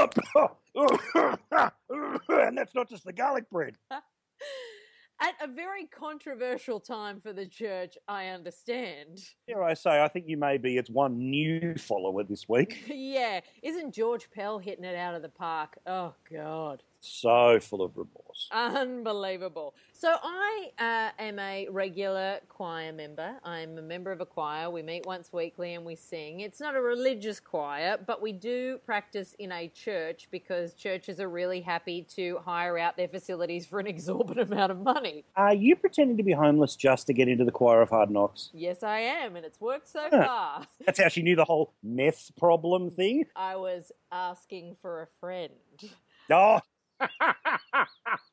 and 2.28 2.56
that's 2.56 2.74
not 2.74 2.88
just 2.88 3.04
the 3.04 3.12
garlic 3.12 3.48
bread. 3.50 3.76
At 5.20 5.35
a 5.40 5.46
very 5.46 5.87
controversial 5.87 6.81
time 6.81 7.20
for 7.20 7.33
the 7.33 7.46
church, 7.46 7.96
I 8.09 8.28
understand. 8.28 9.22
Dare 9.46 9.62
I 9.62 9.74
say, 9.74 10.02
I 10.02 10.09
think 10.09 10.24
you 10.26 10.37
may 10.37 10.59
be 10.59 10.76
its 10.76 10.90
one 10.90 11.16
new 11.16 11.76
follower 11.76 12.24
this 12.24 12.48
week. 12.48 12.83
yeah, 12.88 13.38
isn't 13.62 13.94
George 13.94 14.28
Pell 14.33 14.59
hitting 14.59 14.85
it 14.85 14.96
out 14.96 15.14
of 15.14 15.22
the 15.22 15.28
park? 15.28 15.78
Oh, 15.87 16.14
God. 16.28 16.83
So 17.05 17.59
full 17.59 17.83
of 17.83 17.97
remorse. 17.97 18.49
Unbelievable. 18.53 19.75
So 19.93 20.15
I 20.23 20.71
uh, 20.79 21.11
am 21.21 21.41
a 21.41 21.67
regular 21.69 22.38
choir 22.49 22.93
member. 22.93 23.35
I'm 23.45 23.77
a 23.77 23.83
member 23.83 24.12
of 24.12 24.21
a 24.21 24.27
choir. 24.27 24.71
We 24.71 24.83
meet 24.83 25.05
once 25.05 25.33
weekly 25.33 25.75
and 25.75 25.85
we 25.85 25.97
sing. 25.97 26.41
It's 26.41 26.61
not 26.61 26.77
a 26.77 26.81
religious 26.81 27.41
choir, 27.41 27.99
but 28.07 28.23
we 28.23 28.31
do 28.33 28.79
practice 28.87 29.35
in 29.41 29.51
a 29.51 29.67
church 29.67 30.29
because 30.31 30.75
churches 30.75 31.19
are 31.19 31.29
really 31.29 31.61
happy 31.61 32.03
to 32.15 32.38
hire 32.45 32.79
out 32.79 32.97
their 32.97 33.09
facilities 33.09 33.67
for 33.67 33.81
an 33.81 33.87
exorbitant 33.88 34.53
amount 34.53 34.71
of 34.71 34.79
money. 34.79 35.25
Are 35.35 35.55
you 35.55 35.75
pretending 35.75 36.17
to 36.19 36.23
be 36.23 36.33
homeless 36.33 36.77
just 36.77 37.09
to 37.09 37.12
get 37.12 37.27
into 37.27 37.45
the 37.45 37.51
choir 37.51 37.83
of 37.83 37.91
hard 37.91 38.11
knocks? 38.11 38.51
Yes, 38.55 38.85
I 38.85 39.01
am, 39.01 39.35
and 39.35 39.45
it's 39.45 39.61
worked 39.61 39.88
so 39.88 40.07
Huh. 40.09 40.25
far. 40.25 40.67
That's 40.87 41.03
how 41.03 41.09
she 41.09 41.23
knew 41.23 41.35
the 41.35 41.45
whole 41.47 41.73
meth 41.83 42.31
problem 42.38 42.91
thing. 42.93 43.25
I 43.35 43.57
was 43.57 43.91
asking 44.12 44.77
for 44.81 45.03
a 45.03 45.07
friend. 45.19 45.51
Oh, 46.31 46.61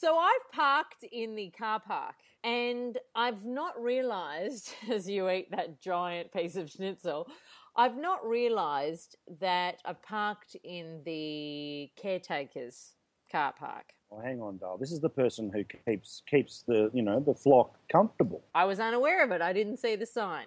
So 0.00 0.16
I've 0.16 0.50
parked 0.50 1.04
in 1.12 1.36
the 1.36 1.50
car 1.50 1.78
park 1.78 2.14
and 2.42 2.96
I've 3.14 3.44
not 3.44 3.78
realized, 3.78 4.72
as 4.90 5.06
you 5.06 5.28
eat 5.28 5.50
that 5.50 5.82
giant 5.82 6.32
piece 6.32 6.56
of 6.56 6.70
schnitzel, 6.70 7.28
I've 7.76 7.98
not 7.98 8.26
realized 8.26 9.16
that 9.40 9.76
I've 9.84 10.02
parked 10.02 10.56
in 10.64 11.02
the 11.04 11.90
caretaker's 12.00 12.94
car 13.30 13.52
park. 13.52 13.92
well, 14.08 14.22
hang 14.22 14.40
on, 14.40 14.56
Dale. 14.56 14.78
This 14.80 14.90
is 14.90 15.00
the 15.00 15.10
person 15.10 15.50
who 15.52 15.64
keeps 15.86 16.22
keeps 16.26 16.64
the 16.66 16.90
you 16.94 17.02
know 17.02 17.20
the 17.20 17.34
flock 17.34 17.76
comfortable. 17.92 18.42
I 18.54 18.64
was 18.64 18.80
unaware 18.80 19.22
of 19.22 19.32
it. 19.32 19.42
I 19.42 19.52
didn't 19.52 19.76
see 19.76 19.96
the 19.96 20.06
sign. 20.06 20.46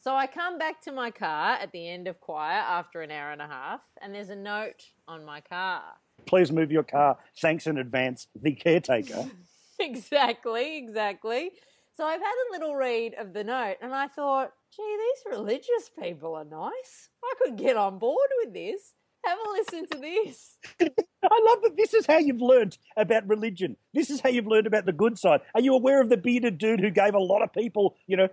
So 0.00 0.14
I 0.14 0.26
come 0.26 0.58
back 0.58 0.82
to 0.82 0.92
my 0.92 1.12
car 1.12 1.52
at 1.54 1.70
the 1.70 1.88
end 1.88 2.08
of 2.08 2.20
choir 2.20 2.62
after 2.78 3.00
an 3.02 3.12
hour 3.12 3.30
and 3.30 3.42
a 3.42 3.46
half, 3.46 3.80
and 4.02 4.12
there's 4.12 4.30
a 4.30 4.36
note 4.36 4.86
on 5.06 5.24
my 5.24 5.40
car. 5.40 5.82
Please 6.26 6.52
move 6.52 6.70
your 6.70 6.82
car. 6.82 7.18
Thanks 7.40 7.66
in 7.66 7.78
advance, 7.78 8.28
the 8.34 8.52
caretaker. 8.52 9.30
exactly, 9.78 10.78
exactly. 10.78 11.50
So 11.94 12.04
I've 12.04 12.20
had 12.20 12.34
a 12.48 12.52
little 12.52 12.76
read 12.76 13.14
of 13.14 13.32
the 13.32 13.42
note 13.44 13.76
and 13.82 13.94
I 13.94 14.06
thought, 14.06 14.52
gee, 14.76 14.96
these 14.98 15.32
religious 15.36 15.90
people 16.00 16.34
are 16.34 16.44
nice. 16.44 17.08
I 17.24 17.34
could 17.42 17.56
get 17.56 17.76
on 17.76 17.98
board 17.98 18.28
with 18.42 18.54
this. 18.54 18.94
Have 19.24 19.38
a 19.38 19.50
listen 19.50 19.86
to 19.92 19.98
this. 19.98 20.56
I 20.80 21.40
love 21.46 21.62
that 21.62 21.76
this 21.76 21.92
is 21.92 22.06
how 22.06 22.18
you've 22.18 22.40
learned 22.40 22.78
about 22.96 23.28
religion. 23.28 23.76
This 23.92 24.10
is 24.10 24.20
how 24.20 24.28
you've 24.28 24.46
learned 24.46 24.66
about 24.66 24.86
the 24.86 24.92
good 24.92 25.18
side. 25.18 25.40
Are 25.54 25.60
you 25.60 25.74
aware 25.74 26.00
of 26.00 26.08
the 26.08 26.16
bearded 26.16 26.58
dude 26.58 26.80
who 26.80 26.90
gave 26.90 27.14
a 27.14 27.18
lot 27.18 27.42
of 27.42 27.52
people, 27.52 27.96
you 28.06 28.16
know, 28.16 28.28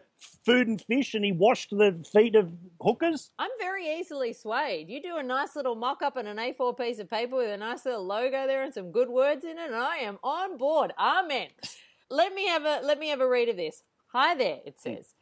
food 0.46 0.68
and 0.68 0.80
fish 0.80 1.14
and 1.14 1.26
he 1.26 1.32
washed 1.32 1.72
the 1.72 2.06
feet 2.14 2.36
of 2.36 2.56
hookers? 2.82 3.32
I'm 3.40 3.50
very 3.60 4.00
easily 4.00 4.34
swayed. 4.34 4.90
You 4.90 5.02
do 5.02 5.18
a 5.18 5.24
nice 5.24 5.56
little 5.56 5.76
mock 5.76 6.02
up 6.02 6.16
and 6.16 6.28
an 6.28 6.38
A4 6.38 6.78
piece 6.78 7.00
of 7.00 7.10
paper 7.10 7.36
with 7.36 7.50
a 7.50 7.58
nice 7.58 7.86
little 7.86 8.06
logo 8.06 8.46
there 8.46 8.64
and 8.64 8.74
some 8.74 8.92
good 8.92 9.10
words 9.10 9.44
in 9.44 9.58
it, 9.58 9.68
and 9.68 9.76
I 9.76 9.98
am 9.98 10.20
on 10.24 10.58
board. 10.58 10.94
Amen. 11.00 11.48
Let 12.10 12.36
me 12.36 12.48
have 12.48 12.66
a 12.66 12.82
let 12.84 13.00
me 13.00 13.10
have 13.10 13.20
a 13.20 13.28
read 13.28 13.50
of 13.50 13.58
this. 13.58 13.82
Hi 14.12 14.36
there, 14.36 14.60
it 14.64 14.80
says. 14.80 15.16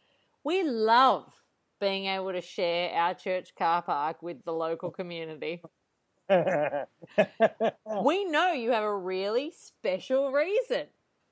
Hmm. 0.44 0.50
We 0.50 0.64
love 0.64 1.43
being 1.84 2.06
able 2.06 2.32
to 2.32 2.40
share 2.40 2.94
our 2.94 3.14
church 3.14 3.54
car 3.56 3.82
park 3.82 4.24
with 4.24 4.46
the 4.46 4.54
local 4.54 4.90
community. 4.90 5.62
We 6.30 8.24
know 8.24 8.54
you 8.54 8.72
have 8.72 8.86
a 8.86 8.98
really 8.98 9.52
special 9.52 10.32
reason, 10.32 10.86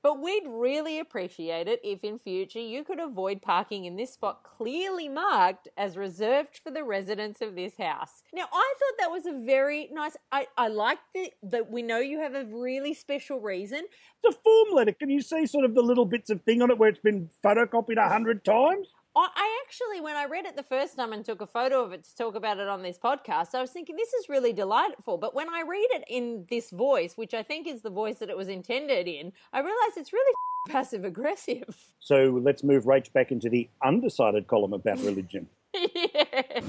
but 0.03 0.21
we'd 0.21 0.43
really 0.45 0.99
appreciate 0.99 1.69
it 1.69 1.79
if 1.85 2.03
in 2.03 2.19
future 2.19 2.59
you 2.59 2.83
could 2.83 2.99
avoid 2.99 3.41
parking 3.41 3.85
in 3.85 3.95
this 3.95 4.13
spot 4.13 4.43
clearly 4.43 5.07
marked 5.07 5.69
as 5.77 5.95
reserved 5.95 6.59
for 6.61 6.69
the 6.71 6.83
residents 6.83 7.41
of 7.41 7.55
this 7.55 7.77
house. 7.77 8.21
Now, 8.33 8.47
I 8.51 8.73
thought 8.77 8.97
that 8.99 9.11
was 9.11 9.25
a 9.25 9.45
very 9.45 9.87
nice. 9.93 10.17
I, 10.33 10.47
I 10.57 10.67
like 10.67 10.99
the, 11.15 11.31
that 11.43 11.71
we 11.71 11.81
know 11.81 11.99
you 11.99 12.19
have 12.19 12.35
a 12.35 12.43
really 12.45 12.93
special 12.93 13.39
reason. 13.39 13.83
It's 14.21 14.35
a 14.35 14.39
form 14.41 14.75
letter. 14.75 14.91
Can 14.91 15.09
you 15.09 15.21
see 15.21 15.45
sort 15.45 15.63
of 15.63 15.75
the 15.75 15.81
little 15.81 16.05
bits 16.05 16.29
of 16.29 16.41
thing 16.41 16.61
on 16.61 16.69
it 16.69 16.77
where 16.77 16.89
it's 16.89 16.99
been 16.99 17.29
photocopied 17.43 17.97
a 17.97 18.09
hundred 18.09 18.43
times? 18.43 18.93
I- 19.15 19.29
I 19.35 19.61
actually, 19.65 19.99
when 20.01 20.15
I 20.15 20.25
read 20.25 20.45
it 20.45 20.55
the 20.55 20.63
first 20.63 20.95
time 20.95 21.11
and 21.13 21.23
took 21.25 21.41
a 21.41 21.47
photo 21.47 21.83
of 21.83 21.91
it 21.91 22.03
to 22.05 22.15
talk 22.15 22.35
about 22.35 22.59
it 22.59 22.67
on 22.67 22.81
this 22.81 22.97
podcast, 22.97 23.53
I 23.53 23.61
was 23.61 23.71
thinking 23.71 23.95
this 23.97 24.13
is 24.13 24.29
really 24.29 24.53
delightful. 24.53 25.17
But 25.17 25.35
when 25.35 25.49
I 25.49 25.63
read 25.67 25.87
it 25.91 26.03
in 26.07 26.45
this 26.49 26.69
voice, 26.71 27.17
which 27.17 27.33
I 27.33 27.43
think 27.43 27.67
is 27.67 27.81
the 27.81 27.89
voice 27.89 28.19
that 28.19 28.29
it 28.29 28.37
was 28.37 28.47
intended 28.47 29.07
in, 29.07 29.33
I 29.51 29.59
realize 29.59 29.97
it's 29.97 30.13
really 30.13 30.33
passive 30.69 31.03
aggressive. 31.03 31.77
So 31.99 32.39
let's 32.41 32.63
move 32.63 32.85
Rach 32.85 33.11
back 33.11 33.31
into 33.31 33.49
the 33.49 33.69
undecided 33.83 34.47
column 34.47 34.73
about 34.73 34.99
religion. 35.03 35.47
yeah. 35.73 36.61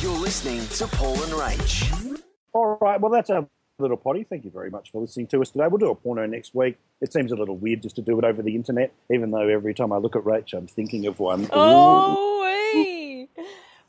You're 0.00 0.18
listening 0.18 0.66
to 0.78 0.86
Paul 0.96 1.14
and 1.22 1.32
Rach. 1.32 2.20
All 2.52 2.76
right, 2.80 3.00
well, 3.00 3.10
that's 3.12 3.30
our 3.30 3.46
little 3.78 3.96
potty. 3.96 4.24
Thank 4.24 4.44
you 4.44 4.50
very 4.50 4.70
much 4.70 4.92
for 4.92 5.00
listening 5.00 5.26
to 5.28 5.42
us 5.42 5.50
today. 5.50 5.66
We'll 5.68 5.78
do 5.78 5.90
a 5.90 5.94
porno 5.94 6.26
next 6.26 6.54
week. 6.54 6.78
It 7.00 7.12
seems 7.12 7.32
a 7.32 7.36
little 7.36 7.56
weird 7.56 7.82
just 7.82 7.96
to 7.96 8.02
do 8.02 8.18
it 8.18 8.24
over 8.24 8.42
the 8.42 8.54
internet, 8.54 8.92
even 9.12 9.30
though 9.30 9.48
every 9.48 9.74
time 9.74 9.92
I 9.92 9.96
look 9.96 10.16
at 10.16 10.22
Rach, 10.22 10.54
I'm 10.54 10.66
thinking 10.66 11.06
of 11.06 11.18
one. 11.18 11.48
Oh, 11.52 12.42
wee. 12.74 13.28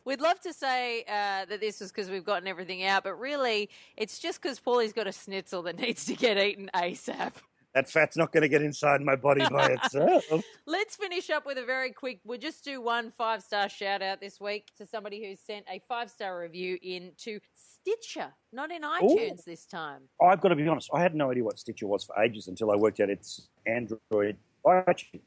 We'd 0.03 0.21
love 0.21 0.39
to 0.41 0.53
say 0.53 1.03
uh, 1.07 1.45
that 1.45 1.59
this 1.59 1.79
was 1.79 1.91
because 1.91 2.09
we've 2.09 2.25
gotten 2.25 2.47
everything 2.47 2.83
out, 2.83 3.03
but 3.03 3.19
really, 3.19 3.69
it's 3.97 4.19
just 4.19 4.41
because 4.41 4.59
Paulie's 4.59 4.93
got 4.93 5.07
a 5.07 5.11
schnitzel 5.11 5.63
that 5.63 5.79
needs 5.79 6.05
to 6.05 6.15
get 6.15 6.37
eaten 6.37 6.69
ASAP. 6.73 7.33
That 7.75 7.89
fat's 7.89 8.15
not 8.15 8.31
going 8.31 8.43
to 8.43 8.47
get 8.47 8.61
inside 8.61 9.01
my 9.01 9.17
body 9.17 9.45
by 9.51 9.71
itself. 9.71 10.23
Let's 10.65 10.95
finish 10.95 11.29
up 11.29 11.45
with 11.45 11.57
a 11.57 11.65
very 11.65 11.91
quick. 11.91 12.21
We'll 12.23 12.39
just 12.39 12.63
do 12.63 12.81
one 12.81 13.11
five 13.11 13.43
star 13.43 13.67
shout 13.67 14.01
out 14.01 14.21
this 14.21 14.39
week 14.39 14.71
to 14.77 14.85
somebody 14.85 15.27
who 15.27 15.35
sent 15.35 15.65
a 15.69 15.81
five 15.89 16.09
star 16.09 16.39
review 16.39 16.77
in 16.81 17.11
to 17.17 17.37
Stitcher, 17.53 18.33
not 18.53 18.71
in 18.71 18.83
iTunes 18.83 19.43
this 19.43 19.65
time. 19.65 20.03
I've 20.23 20.39
got 20.39 20.49
to 20.49 20.55
be 20.55 20.65
honest, 20.69 20.89
I 20.93 21.01
had 21.01 21.13
no 21.15 21.31
idea 21.31 21.43
what 21.43 21.59
Stitcher 21.59 21.85
was 21.85 22.05
for 22.05 22.17
ages 22.23 22.47
until 22.47 22.71
I 22.71 22.77
worked 22.77 23.01
out 23.01 23.09
it's 23.09 23.49
Android 23.67 24.37
iTunes. 24.65 25.19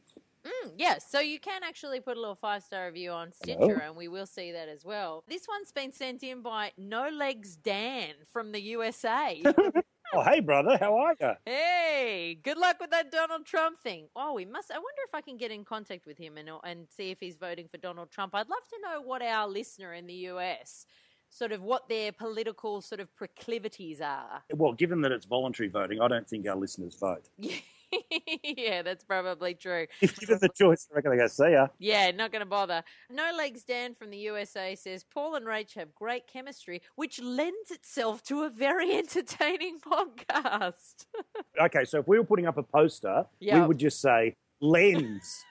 Mm, 0.46 0.72
yes, 0.76 1.04
so 1.10 1.20
you 1.20 1.38
can 1.38 1.62
actually 1.62 2.00
put 2.00 2.16
a 2.16 2.20
little 2.20 2.34
five 2.34 2.62
star 2.62 2.86
review 2.86 3.10
on 3.10 3.30
Stitcher, 3.32 3.58
Hello. 3.58 3.78
and 3.82 3.94
we 3.94 4.08
will 4.08 4.26
see 4.26 4.52
that 4.52 4.68
as 4.68 4.86
well. 4.86 5.22
This 5.28 5.46
one's 5.46 5.70
been 5.70 5.92
sent 5.92 6.22
in 6.22 6.40
by 6.40 6.72
No 6.78 7.10
Legs 7.10 7.56
Dan 7.56 8.14
from 8.32 8.52
the 8.52 8.60
USA. 8.60 9.42
Oh, 10.18 10.22
hey, 10.22 10.40
brother, 10.40 10.76
how 10.80 10.96
are 10.96 11.14
you? 11.20 11.30
hey, 11.46 12.40
good 12.42 12.58
luck 12.58 12.80
with 12.80 12.90
that 12.90 13.12
Donald 13.12 13.46
Trump 13.46 13.78
thing. 13.78 14.08
Oh, 14.16 14.34
we 14.34 14.44
must. 14.44 14.72
I 14.72 14.74
wonder 14.74 15.02
if 15.06 15.14
I 15.14 15.20
can 15.20 15.36
get 15.36 15.52
in 15.52 15.64
contact 15.64 16.06
with 16.06 16.18
him 16.18 16.36
and 16.36 16.50
uh, 16.50 16.58
and 16.64 16.88
see 16.90 17.12
if 17.12 17.20
he's 17.20 17.36
voting 17.36 17.68
for 17.70 17.76
Donald 17.76 18.10
Trump. 18.10 18.34
I'd 18.34 18.48
love 18.48 18.66
to 18.70 18.80
know 18.82 19.00
what 19.00 19.22
our 19.22 19.46
listener 19.46 19.94
in 19.94 20.08
the 20.08 20.14
US, 20.32 20.86
sort 21.30 21.52
of 21.52 21.62
what 21.62 21.88
their 21.88 22.10
political 22.10 22.80
sort 22.80 23.00
of 23.00 23.14
proclivities 23.14 24.00
are. 24.00 24.42
Well, 24.52 24.72
given 24.72 25.02
that 25.02 25.12
it's 25.12 25.24
voluntary 25.24 25.68
voting, 25.68 26.00
I 26.00 26.08
don't 26.08 26.28
think 26.28 26.48
our 26.48 26.56
listeners 26.56 26.96
vote. 26.96 27.28
yeah, 28.44 28.82
that's 28.82 29.04
probably 29.04 29.54
true. 29.54 29.86
If 30.00 30.18
given 30.18 30.38
the 30.40 30.48
choice, 30.48 30.86
I 30.92 30.96
reckon 30.96 31.12
I 31.12 31.16
go 31.16 31.26
see 31.26 31.52
ya. 31.52 31.68
Yeah, 31.78 32.10
not 32.12 32.32
going 32.32 32.40
to 32.40 32.46
bother. 32.46 32.82
No 33.10 33.30
Legs 33.36 33.64
Dan 33.64 33.94
from 33.94 34.10
the 34.10 34.18
USA 34.18 34.74
says 34.74 35.04
Paul 35.04 35.34
and 35.34 35.46
Rach 35.46 35.74
have 35.74 35.94
great 35.94 36.26
chemistry, 36.26 36.82
which 36.96 37.20
lends 37.20 37.70
itself 37.70 38.22
to 38.24 38.42
a 38.42 38.50
very 38.50 38.92
entertaining 38.96 39.78
podcast. 39.80 41.06
Okay, 41.60 41.84
so 41.84 41.98
if 42.00 42.08
we 42.08 42.18
were 42.18 42.24
putting 42.24 42.46
up 42.46 42.58
a 42.58 42.62
poster, 42.62 43.26
Yeah. 43.40 43.60
we 43.60 43.66
would 43.68 43.78
just 43.78 44.00
say 44.00 44.36
lens. 44.60 45.44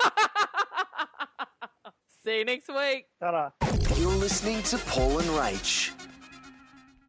See 2.24 2.40
you 2.40 2.46
next 2.46 2.68
week. 2.68 3.06
Ta-da. 3.22 3.50
You're 3.98 4.12
listening 4.12 4.62
to 4.64 4.78
Paul 4.80 5.20
and 5.20 5.28
Rach. 5.30 5.92